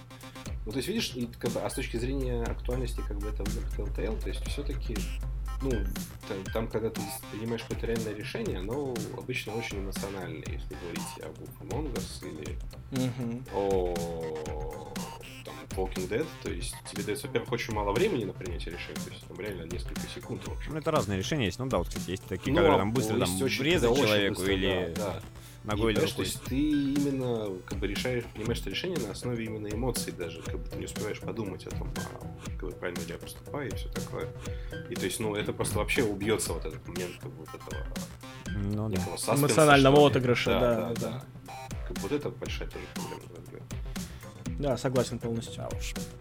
[0.65, 3.65] Ну, то есть, видишь, как бы, а с точки зрения актуальности, как бы, это выбор
[3.77, 4.97] Telltale, то есть, все-таки,
[5.61, 5.71] ну,
[6.29, 7.01] там, там, когда ты
[7.33, 12.57] принимаешь какое-то реальное решение, оно обычно очень эмоциональное, если говорить об Among Us или
[12.93, 13.45] Мгм.
[13.55, 14.93] о
[15.71, 19.11] там, Walking Dead, то есть тебе дается, во-первых, очень мало времени на принятие решения, то
[19.11, 20.73] есть там реально несколько секунд, в общем.
[20.73, 21.59] Ну, это разные решения есть.
[21.59, 23.91] Ну да, вот, кстати, есть такие, Ну, которые а там быстро там очень- врезать да,
[23.91, 25.23] очень человеку быстро, или да, да.
[25.65, 29.45] ногой И, или то есть ты именно как бы решаешь, принимаешь это решение на основе
[29.45, 33.01] именно эмоций даже, как бы ты не успеваешь подумать о том, а, как бы правильно
[33.01, 34.29] ли я поступаю и все такое.
[34.91, 37.87] И то есть, ну, это просто вообще убьется вот этот момент как бы вот этого
[38.57, 39.01] Ну да.
[39.17, 41.25] саспенса, Эмоционального отыгрыша, да, да, да, да, да.
[41.87, 43.23] Как бы вот это большая тоже проблема.
[44.59, 45.63] Да, согласен полностью.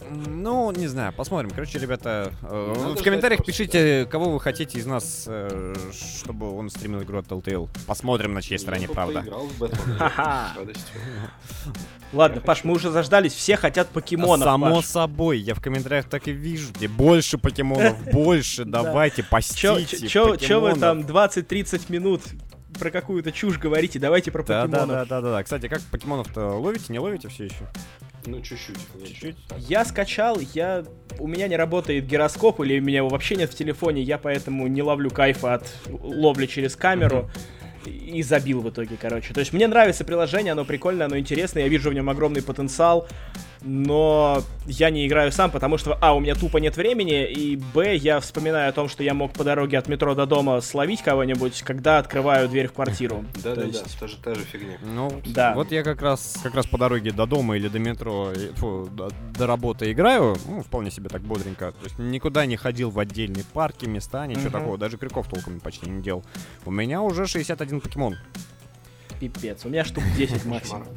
[0.09, 1.49] М, Ну, не знаю, посмотрим.
[1.51, 6.55] Короче, ребята, э, Надо в комментариях просто, пишите, кого вы хотите из нас, э, чтобы
[6.57, 7.69] он стримил игру от Telltale.
[7.87, 9.23] Посмотрим, на чьей стороне Я бы правда.
[12.13, 16.31] Ладно, Паш, мы уже заждались, все хотят покемонов, Само собой, я в комментариях так и
[16.31, 18.83] вижу, где больше покемонов, больше, Да.
[18.83, 22.21] давайте, постите чё вы там 20-30 минут
[22.79, 23.99] про какую-то чушь говорите?
[23.99, 24.87] Давайте про Да, да, покемонов.
[24.89, 25.43] да, да, да, да.
[25.43, 27.67] Кстати, как покемонов-то ловите, не ловите все еще?
[28.25, 28.77] Ну, чуть-чуть.
[29.05, 29.35] Чуть-чуть.
[29.57, 30.83] Я скачал, я...
[31.19, 34.67] У меня не работает гироскоп, или у меня его вообще нет в телефоне, я поэтому
[34.67, 37.29] не ловлю кайфа от ловли через камеру.
[37.85, 39.33] И забил в итоге, короче.
[39.33, 43.07] То есть мне нравится приложение, оно прикольное, оно интересное, я вижу в нем огромный потенциал,
[43.61, 47.95] но я не играю сам, потому что, а, у меня тупо нет времени, и, б,
[47.95, 51.61] я вспоминаю о том, что я мог по дороге от метро до дома словить кого-нибудь,
[51.63, 53.23] когда открываю дверь в квартиру.
[53.43, 54.77] Да, То да, есть- да, та же, та же фигня.
[54.83, 55.53] Ну, Да.
[55.55, 59.09] вот я как раз, как раз по дороге до дома или до метро, фу, до,
[59.37, 61.71] до работы играю, ну, вполне себе так бодренько.
[61.71, 64.51] То есть никуда не ходил в отдельные парки, места, ничего Мгм.
[64.51, 66.23] такого, даже крюков толком почти не делал.
[66.65, 68.17] У меня уже 61 покемон.
[69.21, 69.63] Пипец.
[69.65, 70.83] У меня штук 10 максимум.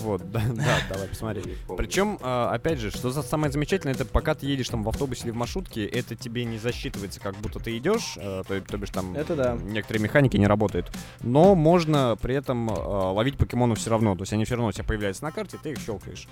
[0.00, 1.42] Вот, да, да, давай посмотри.
[1.76, 5.24] Причем, а, опять же, что за самое замечательное, это пока ты едешь там в автобусе
[5.24, 8.90] или в маршрутке, это тебе не засчитывается, как будто ты идешь, а, то, то бишь
[8.90, 9.58] там Это да.
[9.62, 10.90] некоторые механики не работают.
[11.22, 14.16] Но можно при этом а, ловить покемонов все равно.
[14.16, 16.26] То есть они все равно у тебя появляются на карте, ты их щелкаешь.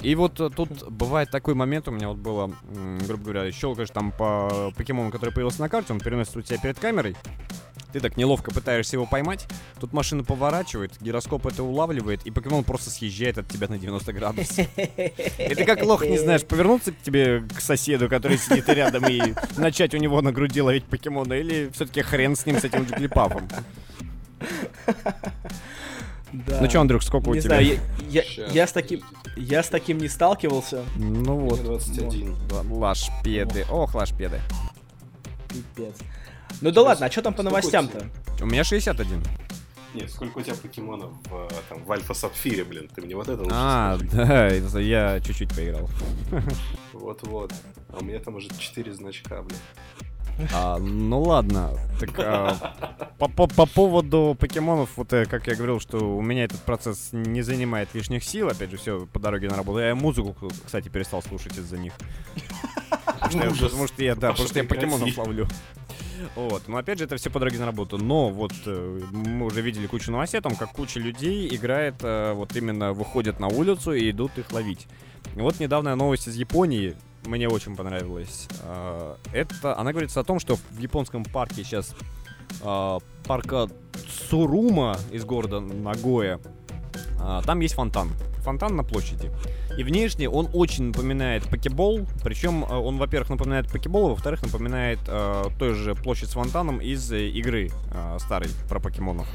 [0.00, 2.52] И вот э, тут бывает такой момент, у меня вот было,
[3.06, 6.78] грубо говоря, щелкаешь там по покемону, который появился на карте, он переносится у тебя перед
[6.78, 7.16] камерой.
[7.94, 9.46] Ты так неловко пытаешься его поймать,
[9.78, 14.66] тут машина поворачивает, гироскоп это улавливает, и покемон просто съезжает от тебя на 90 градусов.
[14.76, 19.34] И ты как лох не знаешь, повернуться к тебе, к соседу, который сидит рядом, и
[19.56, 23.48] начать у него на груди ловить покемона, или все-таки хрен с ним, с этим джиглипафом.
[26.32, 26.58] Да.
[26.60, 27.56] Ну что, Андрюх, сколько у не тебя?
[27.60, 27.78] знаю,
[28.10, 29.02] я, я- я с таким,
[29.36, 30.82] я с таким не сталкивался.
[30.96, 31.60] Ну Вот.
[31.60, 32.34] вот, 21.
[32.50, 33.64] л- лашпеды.
[33.70, 34.40] Ох, лашпеды.
[35.48, 35.94] Пипец.
[36.60, 38.06] Ну да ладно, а что там по новостям-то?
[38.42, 39.22] У меня 61.
[39.94, 42.90] Нет, сколько у тебя покемонов в, там, в Альфа Сапфире, блин?
[42.94, 45.88] Ты мне вот это А, да, я чуть-чуть поиграл.
[46.92, 47.52] Вот-вот.
[47.90, 49.58] А у меня там уже 4 значка, блин.
[50.52, 55.78] А, ну ладно, так а, по, по- по поводу покемонов, вот э, как я говорил,
[55.78, 59.54] что у меня этот процесс не занимает лишних сил, опять же, все по дороге на
[59.54, 59.78] работу.
[59.78, 60.34] Я музыку,
[60.66, 61.92] кстати, перестал слушать из-за них.
[63.20, 65.46] Потому что я- да, потому что я покемонов ловлю.
[66.34, 67.98] Вот, но опять же, это все по дороге на работу.
[67.98, 72.32] Но вот э, мы уже видели кучу новостей о том, как куча людей играет, э,
[72.32, 74.86] вот именно выходят на улицу и идут их ловить.
[75.34, 78.48] Вот недавняя новость из Японии мне очень понравилась.
[78.62, 81.94] А, Это, она говорится о том, что в японском парке сейчас
[83.26, 83.68] парка
[84.28, 86.38] Цурума из города Нагоя,
[87.44, 88.10] там есть фонтан.
[88.44, 89.30] Фонтан на площади.
[89.76, 92.06] И внешне он очень напоминает покебол.
[92.22, 96.78] Причем а, он, во-первых, напоминает покебол, а во-вторых, напоминает а, той же площадь с фонтаном
[96.80, 99.26] из э, игры а, старой про покемонов.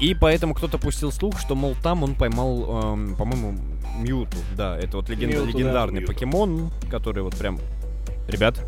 [0.00, 3.56] И поэтому кто-то пустил слух, что, мол, там он поймал, эм, по-моему,
[3.98, 4.36] Мьюту.
[4.56, 5.58] Да, это вот леген- Мьюту, да.
[5.58, 6.12] легендарный Мьюту.
[6.12, 7.60] покемон, который вот прям...
[8.26, 8.58] Ребят,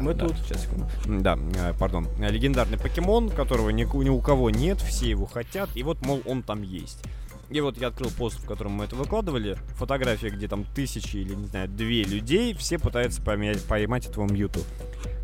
[0.00, 0.38] Мы да, тут.
[0.38, 0.86] Сейчас, секунду.
[1.06, 2.08] Да, э, пардон.
[2.18, 6.22] Э, Легендарный покемон, которого ни, ни у кого нет, все его хотят, и вот, мол,
[6.24, 7.02] он там есть.
[7.50, 9.56] И вот я открыл пост, в котором мы это выкладывали.
[9.76, 14.60] Фотография, где там тысячи или, не знаю, две людей, все пытаются поймать, поймать этого Мьюту.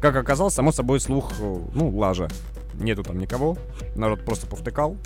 [0.00, 2.28] Как оказалось, само собой, слух, э, ну, лажа.
[2.74, 3.58] Нету там никого,
[3.96, 4.96] народ просто повтыкал,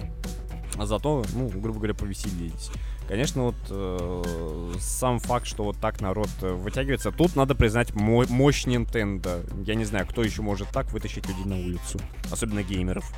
[0.76, 2.70] а зато, ну, грубо говоря, повеселились.
[3.08, 8.26] Конечно, вот э, сам факт, что вот так народ э, вытягивается, тут надо признать мо-
[8.28, 9.44] мощь Nintendo.
[9.66, 12.00] Я не знаю, кто еще может так вытащить людей на улицу,
[12.30, 13.10] особенно геймеров.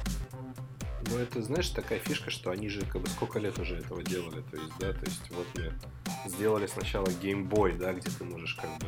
[1.11, 4.43] Ну, это, знаешь, такая фишка, что они же как бы сколько лет уже этого делали.
[4.51, 5.73] То есть, да, то есть вот мы
[6.29, 8.87] сделали сначала Boy, да, где ты можешь как бы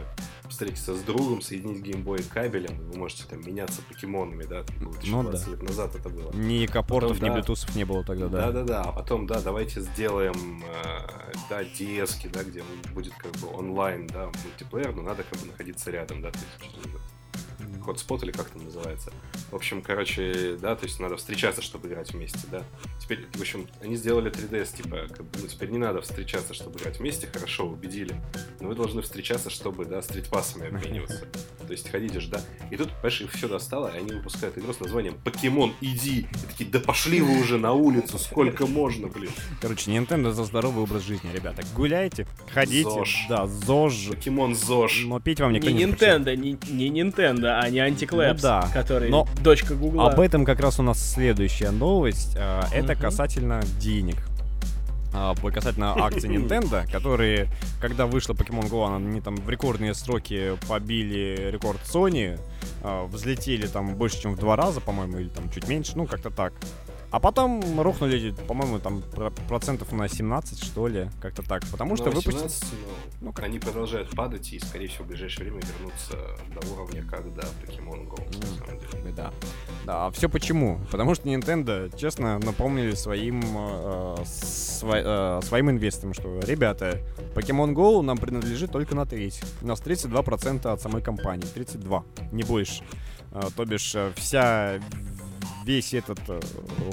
[0.48, 4.92] встретиться с другом, соединить Boy кабелем, и вы можете там меняться покемонами, да, там Ну
[4.92, 5.50] 20 да.
[5.50, 6.32] лет назад это было.
[6.32, 7.34] Ни капортов, Потом, ни да.
[7.34, 8.46] блютусов не было тогда, да.
[8.46, 12.62] Да-да-да, а потом, да, давайте сделаем, э, да, ds да, где
[12.94, 16.74] будет как бы онлайн, да, мультиплеер, но надо как бы находиться рядом, да, то есть
[17.84, 19.12] хотспот или как там называется.
[19.50, 22.62] В общем, короче, да, то есть надо встречаться, чтобы играть вместе, да.
[23.00, 26.78] Теперь, в общем, они сделали 3DS, типа, как бы, ну, теперь не надо встречаться, чтобы
[26.78, 28.14] играть вместе, хорошо, убедили.
[28.60, 31.26] Но вы должны встречаться, чтобы, да, стритпассами обмениваться.
[31.66, 32.40] То есть ходите же, да.
[32.70, 36.46] И тут, понимаешь, их все достало, и они выпускают игру с названием «Покемон, иди!» И
[36.48, 39.30] такие, да пошли вы уже на улицу, сколько можно, блин.
[39.60, 41.62] Короче, Nintendo за здоровый образ жизни, ребята.
[41.74, 42.88] Гуляйте, ходите.
[42.88, 43.26] ЗОЖ.
[43.28, 44.08] Да, ЗОЖ.
[44.08, 45.04] Покемон ЗОЖ.
[45.06, 45.84] Но пить вам никто Не не.
[45.84, 50.10] Nintendo, не, не Nintendo, а не Antiklabs, Ну да, который но дочка Гугла.
[50.10, 52.36] Об этом как раз у нас следующая новость.
[52.38, 53.02] А, Это Мгм.
[53.02, 54.16] касательно денег.
[55.14, 57.48] А, Касательно акций Nintendo, которые,
[57.80, 62.38] когда вышла Pokemon Go, они там в рекордные сроки побили рекорд Sony,
[62.82, 66.30] а, взлетели там больше, чем в два раза, по-моему, или там чуть меньше, ну как-то
[66.30, 66.52] так.
[67.10, 71.62] А потом рухнули, по-моему, там про- процентов на 17, что ли, как-то так.
[71.70, 72.34] Потому что Ну, выпустили...
[72.34, 72.78] 18, ну,
[73.28, 76.16] ну, как- они продолжают падать и, скорее всего, в ближайшее время вернутся
[76.54, 79.14] до уровня, как да, Pokemon Go, на Ну, самом деле.
[79.16, 79.32] Да.
[79.86, 80.80] Да, а все почему?
[80.90, 87.00] Потому что Nintendo, честно, напомнили своим, э, сво- э, своим инвесторам, что, ребята,
[87.34, 89.40] Pokemon Go нам принадлежит только на треть.
[89.62, 91.46] У нас 32% от самой компании.
[91.54, 92.84] 32, не больше.
[93.32, 94.78] Э, то бишь, э, вся
[95.68, 96.40] весь этот э,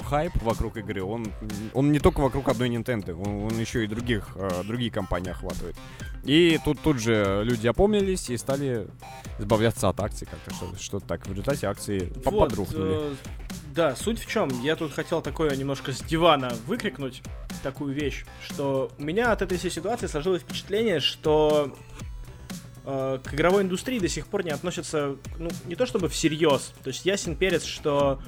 [0.04, 1.26] хайп вокруг игры, он,
[1.72, 5.76] он не только вокруг одной Nintendo, он, он еще и других, э, другие компании охватывает.
[6.24, 8.86] И тут, тут же люди опомнились и стали
[9.38, 11.26] избавляться от акций как-то, что- что-то так.
[11.26, 12.92] В результате акции Вот, подрухнули.
[13.12, 13.14] э,
[13.74, 14.48] да, суть в чем?
[14.62, 17.22] Я тут хотел такое немножко с дивана выкрикнуть
[17.62, 21.74] такую вещь, что у меня от этой всей ситуации сложилось впечатление, что
[22.86, 26.72] э, к игровой индустрии до сих пор не относятся, ну, не то чтобы всерьез.
[26.82, 28.20] То есть ясен перец, что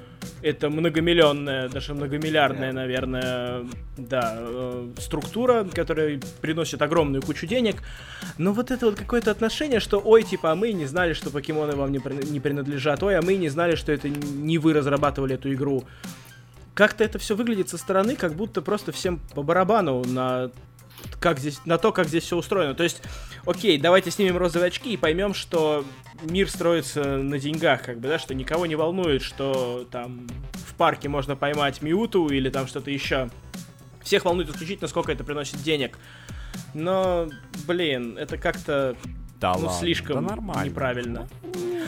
[0.42, 3.64] это многомиллионная, даже многомиллиардная, наверное,
[3.96, 7.82] да, э, структура, которая приносит огромную кучу денег.
[8.36, 11.76] Но вот это вот какое-то отношение, что, ой, типа, а мы не знали, что покемоны
[11.76, 15.52] вам не, не принадлежат, ой, а мы не знали, что это не вы разрабатывали эту
[15.54, 15.84] игру.
[16.74, 20.50] Как-то это все выглядит со стороны, как будто просто всем по барабану на
[21.20, 22.74] как здесь, на то, как здесь все устроено.
[22.74, 23.02] То есть,
[23.48, 25.84] окей, давайте снимем розовые очки и поймем, что
[26.22, 31.08] мир строится на деньгах, как бы, да, что никого не волнует, что там в парке
[31.08, 33.30] можно поймать Миуту или там что-то еще.
[34.02, 35.98] Всех волнует исключительно, сколько это приносит денег.
[36.74, 37.28] Но,
[37.66, 38.96] блин, это как-то
[39.40, 40.64] Да ну, ладно, слишком да нормально.
[40.64, 41.28] неправильно.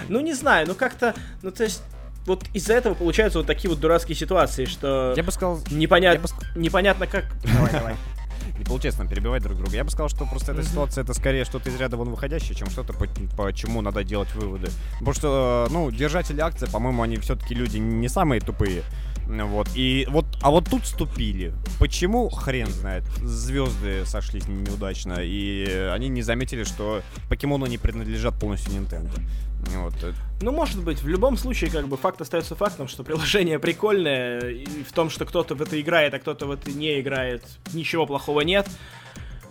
[0.09, 1.83] Ну, не знаю, ну как-то, ну, то есть,
[2.27, 6.14] вот из-за этого получаются вот такие вот дурацкие ситуации, что Я бы сказал, непонят...
[6.14, 6.29] я бы
[6.61, 7.27] непонятно как...
[7.44, 7.96] Давай, давай.
[8.61, 9.75] Не получается нам перебивать друг друга.
[9.75, 12.68] Я бы сказал, что просто эта ситуация это скорее что-то из ряда вон выходящее, чем
[12.68, 14.68] что-то, по, по чему надо делать выводы.
[14.99, 18.83] Потому что, э, ну, держатели акций, по-моему, они все-таки люди не самые тупые.
[19.27, 19.68] Вот.
[19.75, 21.55] И вот, а вот тут ступили.
[21.79, 22.29] Почему?
[22.29, 23.05] Хрен знает.
[23.23, 29.11] Звезды сошлись неудачно, и они не заметили, что покемоны не принадлежат полностью Nintendo.
[29.68, 29.94] Вот.
[30.03, 34.40] э, Ну, может быть, в любом случае, как бы, факт остается фактом, что приложение прикольное,
[34.40, 38.07] и в том, что кто-то в это играет, а кто-то в это не играет, ничего
[38.07, 38.68] плохого нет.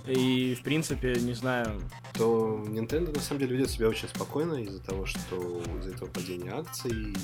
[0.07, 1.81] И, в принципе, не знаю,
[2.13, 6.51] то Nintendo на самом деле ведет себя очень спокойно из-за того, что из-за этого падения
[6.51, 6.91] акций.
[6.91, 7.15] И,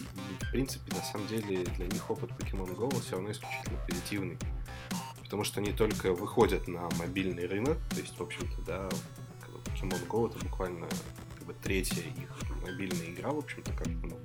[0.45, 4.37] в принципе, на самом деле для них опыт Pokemon Go все равно исключительно позитивный.
[5.23, 8.89] Потому что они только выходят на мобильный рынок, то есть, в общем-то, да,
[9.65, 10.87] Pokemon Go это буквально
[11.35, 12.29] как бы третья их
[12.65, 14.17] мобильная игра, в общем-то, как ну,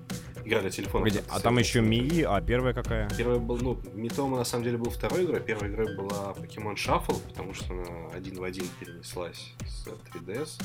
[0.44, 1.04] игра для телефона.
[1.04, 3.08] Погоди, а там еще Мии, а первая какая?
[3.10, 5.40] Первый был, ну, Митома на самом деле был второй игрой.
[5.40, 10.60] Первой игрой была Pokemon Shuffle, потому что она один в один перенеслась с 3DS.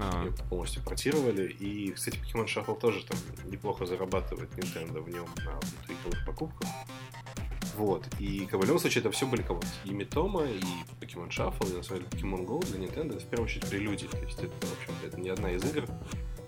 [0.00, 1.48] А, Ее полностью портировали.
[1.48, 6.68] И, кстати, Pokemon Shuffle тоже там неплохо зарабатывает Nintendo в нем на внутриигровых покупках.
[7.76, 8.06] Вот.
[8.18, 10.60] И в любом случае это все были кого-то и Митома, и
[11.00, 14.08] Pokemon Shuffle, и на самом деле Pokemon Go для Nintendo это в первую очередь прелюдия.
[14.08, 15.84] То есть это, в общем-то, это не одна из игр,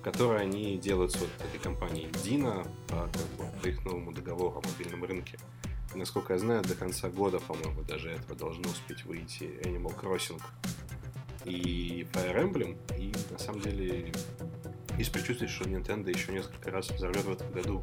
[0.05, 4.59] которые они делают с вот этой компанией Dina по, как бы, по их новому договору
[4.59, 5.39] о мобильном рынке.
[5.95, 10.41] И, насколько я знаю, до конца года, по-моему, даже этого должны успеть выйти Animal Crossing
[11.47, 12.77] и Fire Emblem.
[12.99, 14.13] И на самом деле
[14.99, 17.83] есть предчувствие, что Nintendo еще несколько раз взорвет в этом году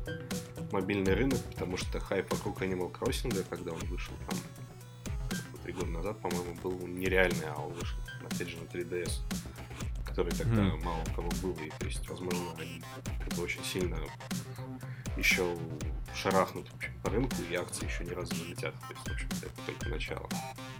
[0.71, 4.39] мобильный рынок, потому что хайп вокруг Animal Crossing, когда он вышел там
[5.63, 7.97] три года назад, по-моему, был нереальный, а он вышел,
[8.29, 9.21] опять же, на 3DS,
[10.11, 10.83] который тогда Мгм.
[10.83, 12.41] мало у кого был, и, то есть, возможно,
[13.37, 13.97] бы очень сильно
[15.17, 15.57] еще
[16.13, 18.73] шарахнут в общем, по рынку, и акции еще ни разу не летят.
[18.73, 20.29] То есть, в общем-то, это только начало.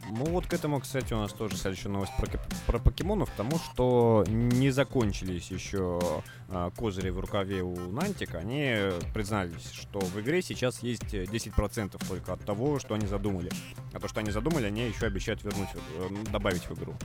[0.10, 2.28] Ну вот к этому, кстати, у нас тоже следующая новость про,
[2.68, 6.22] про покемонов, потому что не закончились еще
[6.78, 8.40] козыри в рукаве у Нантика.
[8.40, 8.76] Они
[9.14, 13.52] признались, что в игре сейчас есть э, 10% только от того, что они задумали.
[13.94, 16.96] А то, что они задумали, они еще обещают вернуть, э, добавить в игру.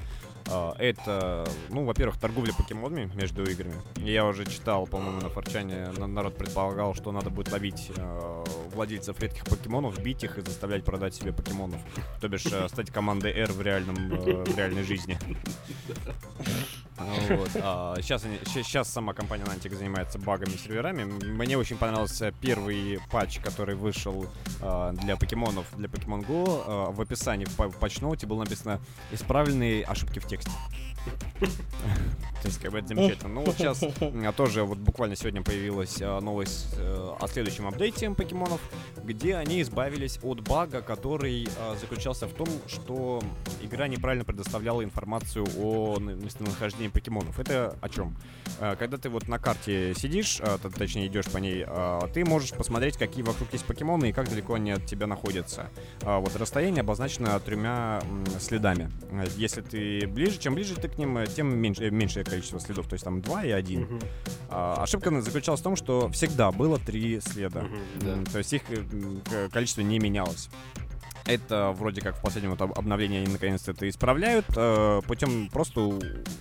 [0.79, 3.75] Это, ну, во-первых, торговля покемонами между играми.
[3.97, 9.19] Я уже читал, по-моему, на Форчане, на- народ предполагал, что надо будет ловить э, владельцев
[9.19, 11.81] редких покемонов, бить их и заставлять продать себе покемонов.
[12.21, 15.19] То бишь э, стать командой R в реальном э, в реальной жизни.
[16.99, 17.51] Вот.
[18.03, 21.05] сейчас, сейчас сама компания Niantic занимается багами серверами.
[21.05, 24.27] Мне очень понравился первый патч, который вышел
[24.61, 26.89] э, для покемонов, для Pokemon Go.
[26.89, 28.81] Э, в описании в патчноуте было написано
[29.13, 30.51] «Исправленные ошибки в тексте».
[32.43, 33.35] То есть, как бы это замечательно.
[33.35, 33.83] Ну, вот сейчас
[34.37, 38.61] тоже вот буквально сегодня появилась а, новость э, о следующем апдейте покемонов,
[39.03, 43.21] где они избавились от бага, который а, заключался в том, что
[43.63, 47.39] игра неправильно предоставляла информацию о местонахождении покемонов.
[47.41, 48.17] Это о чем?
[48.61, 51.67] А, Когда ты вот на карте сидишь, а, точнее идешь по ней,
[52.13, 55.69] ты можешь посмотреть, какие вокруг есть покемоны и как далеко они от тебя находятся.
[56.03, 58.01] Вот расстояние обозначено тремя
[58.39, 58.91] следами.
[59.11, 62.87] А, Если ты ближе, чем ближе ты ним, э, тем меньше, э, меньшее количество следов,
[62.89, 63.83] то есть там два и один.
[63.83, 64.01] Мгм.
[64.51, 67.63] А, ошибка заключалась в том, что всегда было три следа.
[67.63, 68.31] Мгм, да.
[68.33, 70.49] То есть их э, количество не менялось.
[71.25, 75.99] Это вроде как в последнем вот об- обновлении они наконец-то это исправляют э, путем просто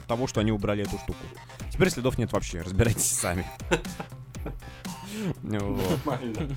[0.07, 1.17] того, что они убрали эту штуку.
[1.71, 3.45] Теперь следов нет вообще, разбирайтесь сами.
[5.43, 6.49] Нормально.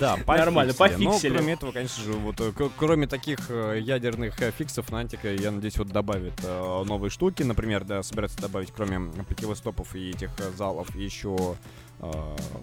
[0.00, 1.06] Да, Нормально, пофиксили.
[1.06, 1.30] пофиксили.
[1.30, 5.50] Но кроме этого, конечно же, вот э, кроме таких э, ядерных э, фиксов, Нантика, я
[5.50, 7.42] надеюсь, вот добавит новые штуки.
[7.42, 9.10] Например, да, собирается добавить, кроме
[9.54, 11.56] стопов и этих залов, еще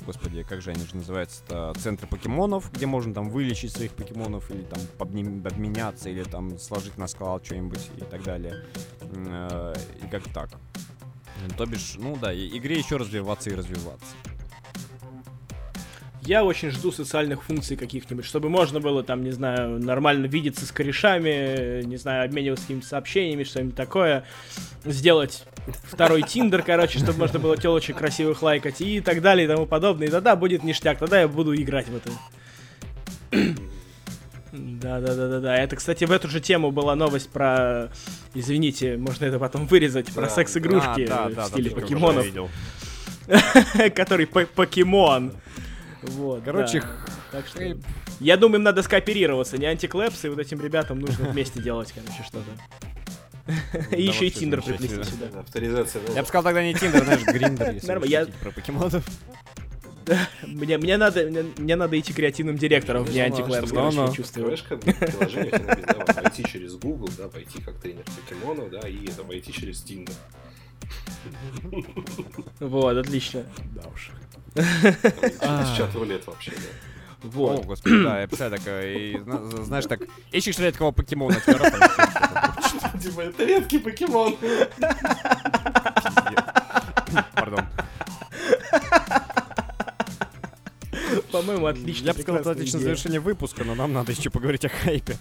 [0.06, 4.62] господи, как же они же называются-то, центры покемонов, где можно там вылечить своих покемонов или
[4.62, 8.64] там обменяться, или там сложить на склад что-нибудь и так далее.
[9.12, 10.52] И как так.
[11.58, 14.16] То бишь, ну да, игре еще развиваться и развиваться.
[16.26, 20.72] Я очень жду социальных функций каких-нибудь, чтобы можно было там, не знаю, нормально видеться с
[20.72, 24.24] корешами, не знаю, обмениваться какими-то сообщениями, что-нибудь такое.
[24.84, 25.46] Сделать
[25.84, 30.08] второй Тиндер, короче, чтобы можно было телочек красивых лайкать и так далее и тому подобное.
[30.08, 32.10] И тогда будет ништяк, тогда я буду играть в это.
[34.52, 35.58] Да, да, да, да, да.
[35.58, 37.90] Это, кстати, в эту же тему была новость про.
[38.34, 42.26] Извините, можно это потом вырезать, про Да, секс-игрушки А, да, в да, стиле да, покемонов,
[43.96, 45.34] который по- покемон.
[46.12, 46.88] Вот, Короче, да.
[47.32, 47.78] Так что,
[48.20, 52.24] я думаю, им надо скооперироваться, Niantic Labs, и вот этим ребятам нужно вместе делать, короче,
[52.24, 52.50] что-то.
[53.96, 55.40] И Да, еще и Tinder приплести сюда.
[55.40, 56.02] Авторизация.
[56.16, 59.04] Я бы сказал тогда не Tinder, знаешь, Grindr, если про покемонов.
[60.44, 64.56] Мне, мне, надо, мне, мне надо идти креативным директором, Niantic Labs, короче, чувствую.
[64.56, 65.52] Приложение,
[66.16, 70.14] войти через Google, да, войти как тренер покемонов, да, и это войти через Tinder.
[72.60, 73.44] Вот, отлично.
[73.76, 74.12] Да уж.
[74.56, 76.58] Через Chatroulette вообще, да.
[77.24, 77.66] О, Вот.
[77.66, 80.02] господи, да, я представляю, так, и, зна- знаешь, так,
[80.32, 81.56] ищешь редкого покемона, там,
[83.02, 84.38] Типа, это редкий покемон.
[87.34, 87.66] Пардон.
[91.32, 92.06] По-моему, отлично.
[92.08, 92.80] Я бы сказал, это идея.
[92.80, 95.18] завершение выпуска, но нам надо еще поговорить о хайпе.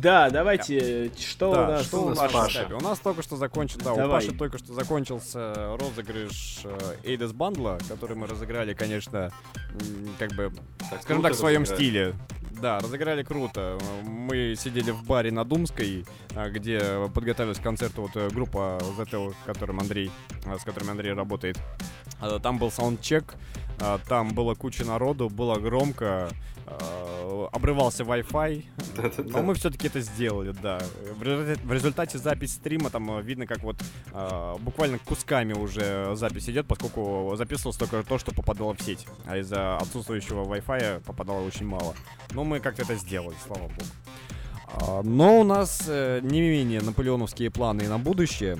[0.00, 1.86] Да, давайте, что у Да, нас?
[1.86, 2.68] что у нас Паша?
[2.72, 4.20] У нас только что закончился, да, у Давай.
[4.24, 9.32] Паши только что закончился розыгрыш э, Эйдес Бандла, который мы разыграли, конечно,
[10.20, 10.52] как бы
[10.90, 11.82] Так Скажем так, в своем разыграли.
[11.88, 12.14] стиле.
[12.62, 13.76] Да, разыграли круто.
[14.04, 16.80] Мы сидели в баре на Думской, а, где
[17.14, 20.10] подготовилась к концерту вот э, группа ZL, которым Андрей,
[20.44, 21.58] с которым Андрей работает.
[22.20, 23.34] А, Там был саундчек,
[24.08, 26.30] там была куча народу, было громко,
[26.66, 28.64] а, обрывался Wi-Fi,
[29.30, 30.80] но мы все-таки это сделали, да.
[31.16, 33.76] В результате, запись стрима там э, видно, как вот
[34.12, 39.06] э, буквально кусками уже запись идет, поскольку записывалось только то, что попадало в сеть.
[39.26, 41.94] А из-за отсутствующего Wi-Fi попадало очень мало.
[42.32, 43.82] Но мы как-то это сделали, слава богу.
[44.72, 48.58] А, Но у нас э, не менее наполеоновские планы на будущее.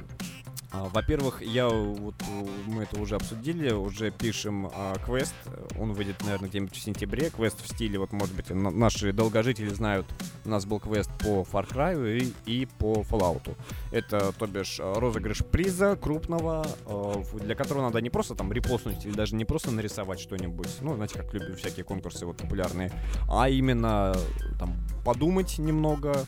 [0.70, 5.34] А, Во-первых, я вот э, мы это уже обсудили, уже пишем а, квест.
[5.78, 7.30] Он выйдет, наверное, где-нибудь в сентябре.
[7.30, 10.04] Квест в стиле, вот, может быть, на- наши долгожители знают,
[10.44, 13.56] у нас был квест по Far Cry и, и по Fallout.
[13.92, 19.14] Это, то бишь, розыгрыш приза крупного, в- для которого надо не просто там репостнуть или
[19.14, 22.92] даже не просто нарисовать что-нибудь, ну, знаете, как любят всякие конкурсы вот популярные,
[23.30, 24.14] а именно
[24.58, 26.24] там подумать немного, а,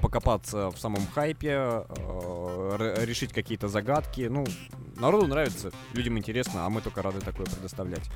[0.00, 4.28] покопаться в самом хайпе, р- решить какие-то загадки.
[4.30, 4.44] Ну,
[4.96, 8.10] народу нравится, людям интересно, а мы только рады такое предоставлять.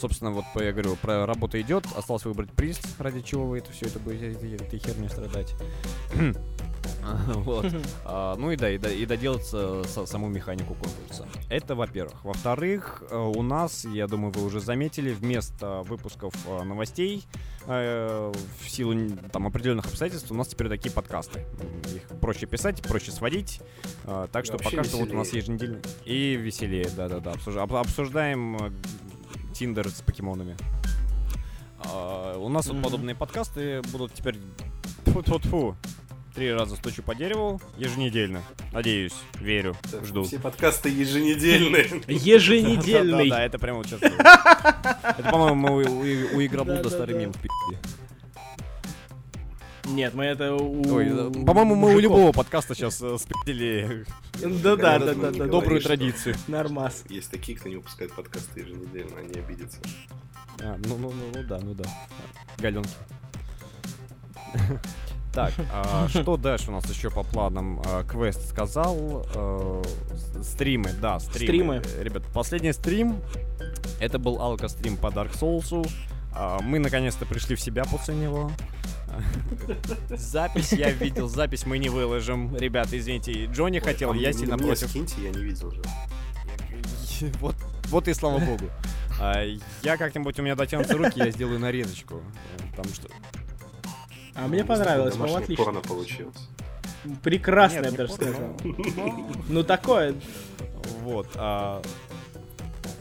[0.00, 3.86] Собственно, вот я говорю, про работа идет, осталось выбрать приз, ради чего вы это все
[3.86, 5.54] это будете этой, херней страдать.
[7.34, 7.66] Вот.
[8.04, 11.26] А, Ну и да, и, до- и доделаться со- саму механику конкурса.
[11.48, 12.22] Это во-первых.
[12.24, 17.24] Во-вторых, э, у нас, я думаю, вы уже заметили, вместо выпусков э, новостей
[17.66, 18.94] э, в силу
[19.32, 21.44] там определенных обстоятельств у нас теперь такие подкасты.
[21.94, 23.60] Их проще писать, проще сводить.
[24.04, 25.42] э, Так что Вообще пока что вот у нас веселее.
[25.42, 27.32] еженедельно и веселее, да-да-да.
[27.32, 28.70] Обсуж- об- Обсуждаем э,
[29.54, 30.54] Тиндер с покемонами.
[31.80, 34.36] А, У нас вот подобные подкасты будут теперь
[35.06, 35.76] Тьфу-тьфу-тьфу.
[36.34, 38.42] Три раза стучу по дереву еженедельно.
[38.72, 40.22] Надеюсь, верю, Да, жду.
[40.24, 42.02] Все подкасты еженедельные.
[42.06, 43.30] Еженедельный.
[43.30, 44.00] Да, да, это прямо вот сейчас.
[44.02, 46.90] Это, по-моему, мы у, Да-да-да.
[46.90, 47.78] старый мем в пи***е.
[49.88, 50.94] Нет, мы это у...
[50.94, 54.04] Ой, э, по-моему, мы у любого подкаста сейчас спили
[54.40, 55.14] Да, да, да, да, да.
[55.14, 56.34] Говоришь, добрую традицию.
[56.46, 57.04] Нормас.
[57.08, 59.78] Есть такие, кто не выпускает подкасты еженедельно, они обидятся.
[60.60, 61.84] А, ну, ну, ну, ну да, ну да.
[62.58, 62.90] Галенки.
[65.34, 67.80] Так, а что дальше у нас еще по планам?
[67.84, 69.26] А, Квест сказал.
[69.34, 69.82] э,
[70.42, 71.80] с- Стримы, да, стримы.
[71.80, 71.82] Стримы.
[71.98, 73.20] Э, Ребят, последний стрим,
[74.00, 75.86] это был алко-стрим по Dark Souls.
[76.34, 78.50] А, Мы наконец-то пришли в себя после него.
[80.10, 82.54] Запись я видел, запись мы не выложим.
[82.56, 84.88] Ребята, извините, Джонни хотел, А я сильно против.
[84.90, 85.82] скиньте, я не видел же.
[87.40, 87.56] Вот,
[87.86, 88.66] вот и слава богу.
[89.20, 89.42] А,
[89.82, 92.22] Я как-нибудь, у меня дотянутся руки, я сделаю нарезочку.
[92.76, 93.08] Там что...
[94.34, 95.64] А мне понравилось, Домашнее отлично.
[95.64, 96.36] порно получилось.
[97.24, 98.56] Прекрасно, я бы даже сказал.
[99.48, 100.14] Ну, такое.
[101.02, 101.28] Вот.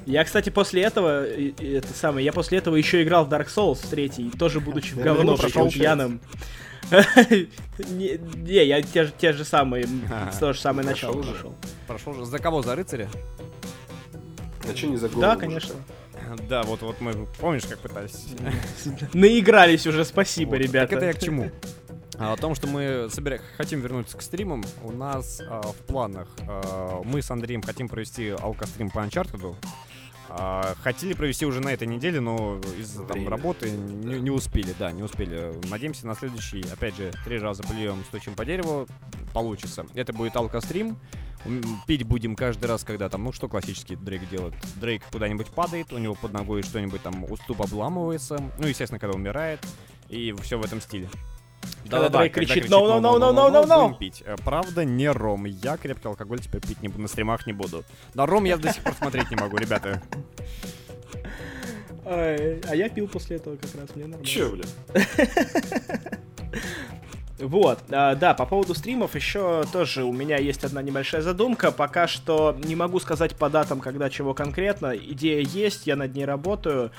[0.07, 3.89] Я, кстати, после этого, это самое, я после этого еще играл в Dark Souls в
[3.89, 6.21] третий, тоже будучи в говно, ну, причем прошел пьяным.
[7.89, 9.85] Не, я те же, те же самые,
[10.39, 11.55] то же самое начало прошел.
[11.87, 12.25] Прошел же.
[12.25, 12.61] За кого?
[12.61, 13.09] За рыцаря?
[14.63, 15.75] А что не за голову Да, конечно.
[16.49, 18.27] Да, вот, вот мы, помнишь, как пытались?
[19.13, 20.59] Наигрались уже, спасибо, Вот.
[20.59, 20.87] ребята.
[20.87, 21.51] Так это я к чему?
[22.17, 23.39] А, о том, что мы собира...
[23.57, 26.27] хотим вернуться к стримам, у нас а, в планах.
[26.47, 29.55] А, мы с Андреем хотим провести алкострим по Uncharted.
[30.30, 34.91] А, хотели провести уже на этой неделе, но из-за там, работы не, не успели, да,
[34.91, 35.53] не успели.
[35.69, 38.88] Надеемся на следующий, опять же, три раза плюем, стучим по дереву,
[39.34, 39.86] получится.
[39.93, 40.97] Это будет алкострим.
[41.86, 44.53] Пить будем каждый раз, когда там, ну что классический Дрейк делает?
[44.75, 49.59] Дрейк куда-нибудь падает, у него под ногой что-нибудь там уступ обламывается, ну, естественно, когда умирает,
[50.09, 51.09] и все в этом стиле.
[51.86, 54.24] Да, да, Дрейк кричит no, no, no, no, no, no, no, пить.
[54.26, 55.45] Э, правда, не ром.
[55.45, 57.84] Я крепкий алкоголь теперь пить не буду, на стримах не буду.
[58.13, 60.01] На ром я до сих пор смотреть не могу, ребята.
[62.09, 64.26] А я пил после этого как раз, мне нормально.
[64.26, 64.63] Че, бля?
[67.39, 71.72] Вот, а, да, по поводу стримов еще тоже у меня есть одна небольшая задумка.
[71.72, 74.95] Пока что не могу сказать по датам, когда чего конкретно.
[74.95, 76.91] Идея есть, я над ней работаю.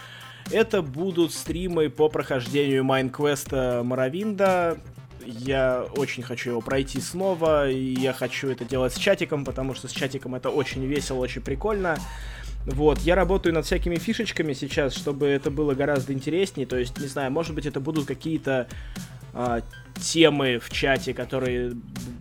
[0.50, 4.78] Это будут стримы по прохождению Майнквеста Моровинда.
[5.26, 9.88] Я очень хочу его пройти снова, и я хочу это делать с чатиком, потому что
[9.88, 11.98] с чатиком это очень весело, очень прикольно.
[12.64, 16.66] Вот, я работаю над всякими фишечками сейчас, чтобы это было гораздо интереснее.
[16.66, 18.68] То есть, не знаю, может быть, это будут какие-то
[19.32, 19.62] а,
[20.00, 21.72] темы в чате, которые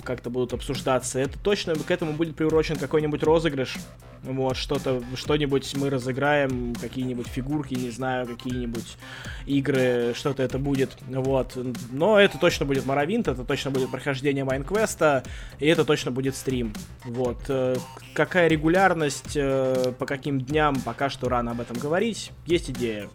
[0.03, 1.19] как-то будут обсуждаться.
[1.19, 3.75] Это точно к этому будет приурочен какой-нибудь розыгрыш.
[4.23, 8.97] Вот, что-то, что-нибудь мы разыграем, какие-нибудь фигурки, не знаю, какие-нибудь
[9.45, 11.57] игры, что-то это будет, вот.
[11.91, 15.23] Но это точно будет Моровинт, это точно будет прохождение Майнквеста,
[15.59, 16.73] и это точно будет стрим,
[17.05, 17.37] вот.
[17.47, 17.77] Э,
[18.13, 23.07] какая регулярность, э, по каким дням, пока что рано об этом говорить, есть идея.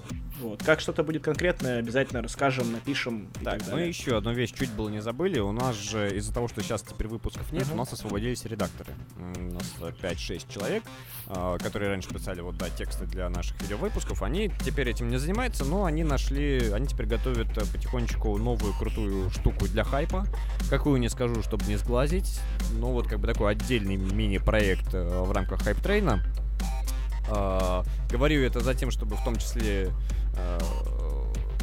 [0.43, 0.61] Вот.
[0.65, 3.29] Как что-то будет конкретное, обязательно расскажем, напишем.
[3.45, 5.39] Так, так ну и еще одну вещь чуть было не забыли.
[5.39, 7.75] У нас же из-за того, что сейчас теперь выпусков нет, uh-huh.
[7.75, 8.93] у нас освободились редакторы.
[9.17, 10.83] У нас 5-6 человек,
[11.29, 14.21] а, которые раньше писали вот, да, тексты для наших видеовыпусков.
[14.23, 19.31] Они теперь этим не занимаются, но они нашли, они теперь готовят э, потихонечку новую крутую
[19.31, 20.27] штуку для хайпа.
[20.69, 22.41] Какую не скажу, чтобы не сглазить.
[22.73, 26.21] Ну вот как бы такой отдельный мини-проект э, в рамках hype train а.
[28.11, 30.22] Говорю это за тем, чтобы в том числе Э,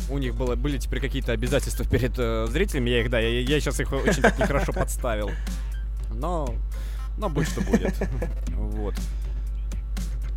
[0.10, 2.90] у них было, были теперь какие-то обязательства перед э, зрителями.
[2.90, 5.32] Я их, да, я, я сейчас их очень так нехорошо подставил.
[6.14, 6.56] Но,
[7.18, 7.94] но будь что будет.
[8.50, 8.96] Вот.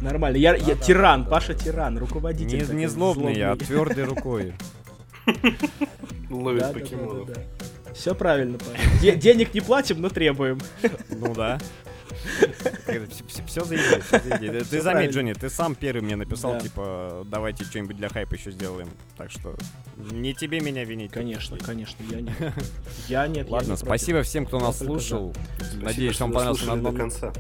[0.00, 0.36] Нормально.
[0.36, 2.68] Я, я тиран, Паша тиран, руководитель.
[2.68, 4.54] Не, не злобный, я твердой рукой.
[6.28, 7.30] Ловит покемонов.
[7.94, 9.16] Все правильно, Паша.
[9.16, 10.60] Денег не платим, но требуем.
[11.10, 11.58] Ну да.
[13.46, 18.34] Все заедет, Ты заметь, Джонни, ты сам первый мне написал, типа, давайте что-нибудь для хайпа
[18.34, 18.88] еще сделаем.
[19.16, 19.56] Так что
[19.96, 21.12] не тебе меня винить.
[21.12, 22.34] Конечно, конечно, я нет.
[23.08, 23.48] Я нет.
[23.48, 25.34] Ладно, спасибо всем, кто нас слушал.
[25.74, 27.32] Надеюсь, вам понравился до конца.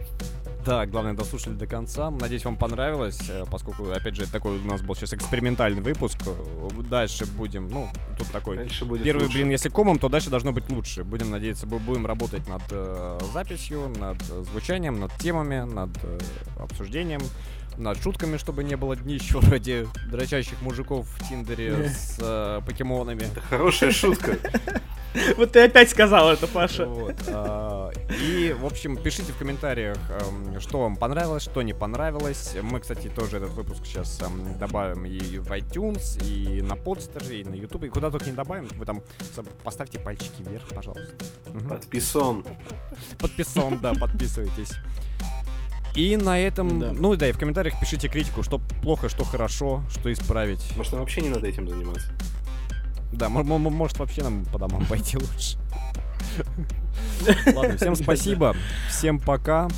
[0.64, 2.10] Да, главное, дослушали до конца.
[2.10, 6.18] Надеюсь, вам понравилось, э, поскольку, опять же, такой у нас был сейчас экспериментальный выпуск.
[6.88, 8.58] Дальше будем, ну, тут такой...
[8.58, 9.34] Дальше будет Первый, лучше.
[9.38, 11.02] блин, если комом, то дальше должно быть лучше.
[11.02, 16.18] Будем надеяться, будем работать над э, записью, над звучанием, над темами, над э,
[16.58, 17.22] обсуждением
[17.78, 23.22] над шутками, чтобы не было днища вроде дрочащих мужиков в Тиндере с э, покемонами.
[23.22, 24.36] Это хорошая шутка.
[25.36, 26.88] Вот ты опять сказал это, Паша.
[27.28, 27.90] А,
[28.20, 32.56] и, в общем, пишите в комментариях, эм, что вам понравилось, что не понравилось.
[32.62, 37.44] Мы, кстати, тоже этот выпуск сейчас эм, добавим и в iTunes, и на подстере, и
[37.44, 38.68] на YouTube, и куда только не добавим.
[38.72, 39.02] Вы там
[39.62, 41.12] поставьте пальчики вверх, пожалуйста.
[41.68, 42.44] Подписон.
[43.18, 44.72] Подписон, да, подписывайтесь.
[45.94, 46.92] И на этом, да.
[46.92, 50.74] ну да, и в комментариях пишите критику, что плохо, что хорошо, что исправить.
[50.74, 52.08] Может, нам вообще не надо этим заниматься?
[53.12, 55.58] Да, может вообще нам по домам пойти лучше.
[57.54, 58.56] Ладно, всем спасибо,
[58.88, 59.68] всем пока.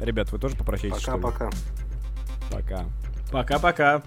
[0.00, 1.04] Ребят, вы тоже попрощайтесь.
[1.04, 1.50] Пока-пока.
[2.50, 2.84] Пока.
[3.30, 4.02] Пока-пока.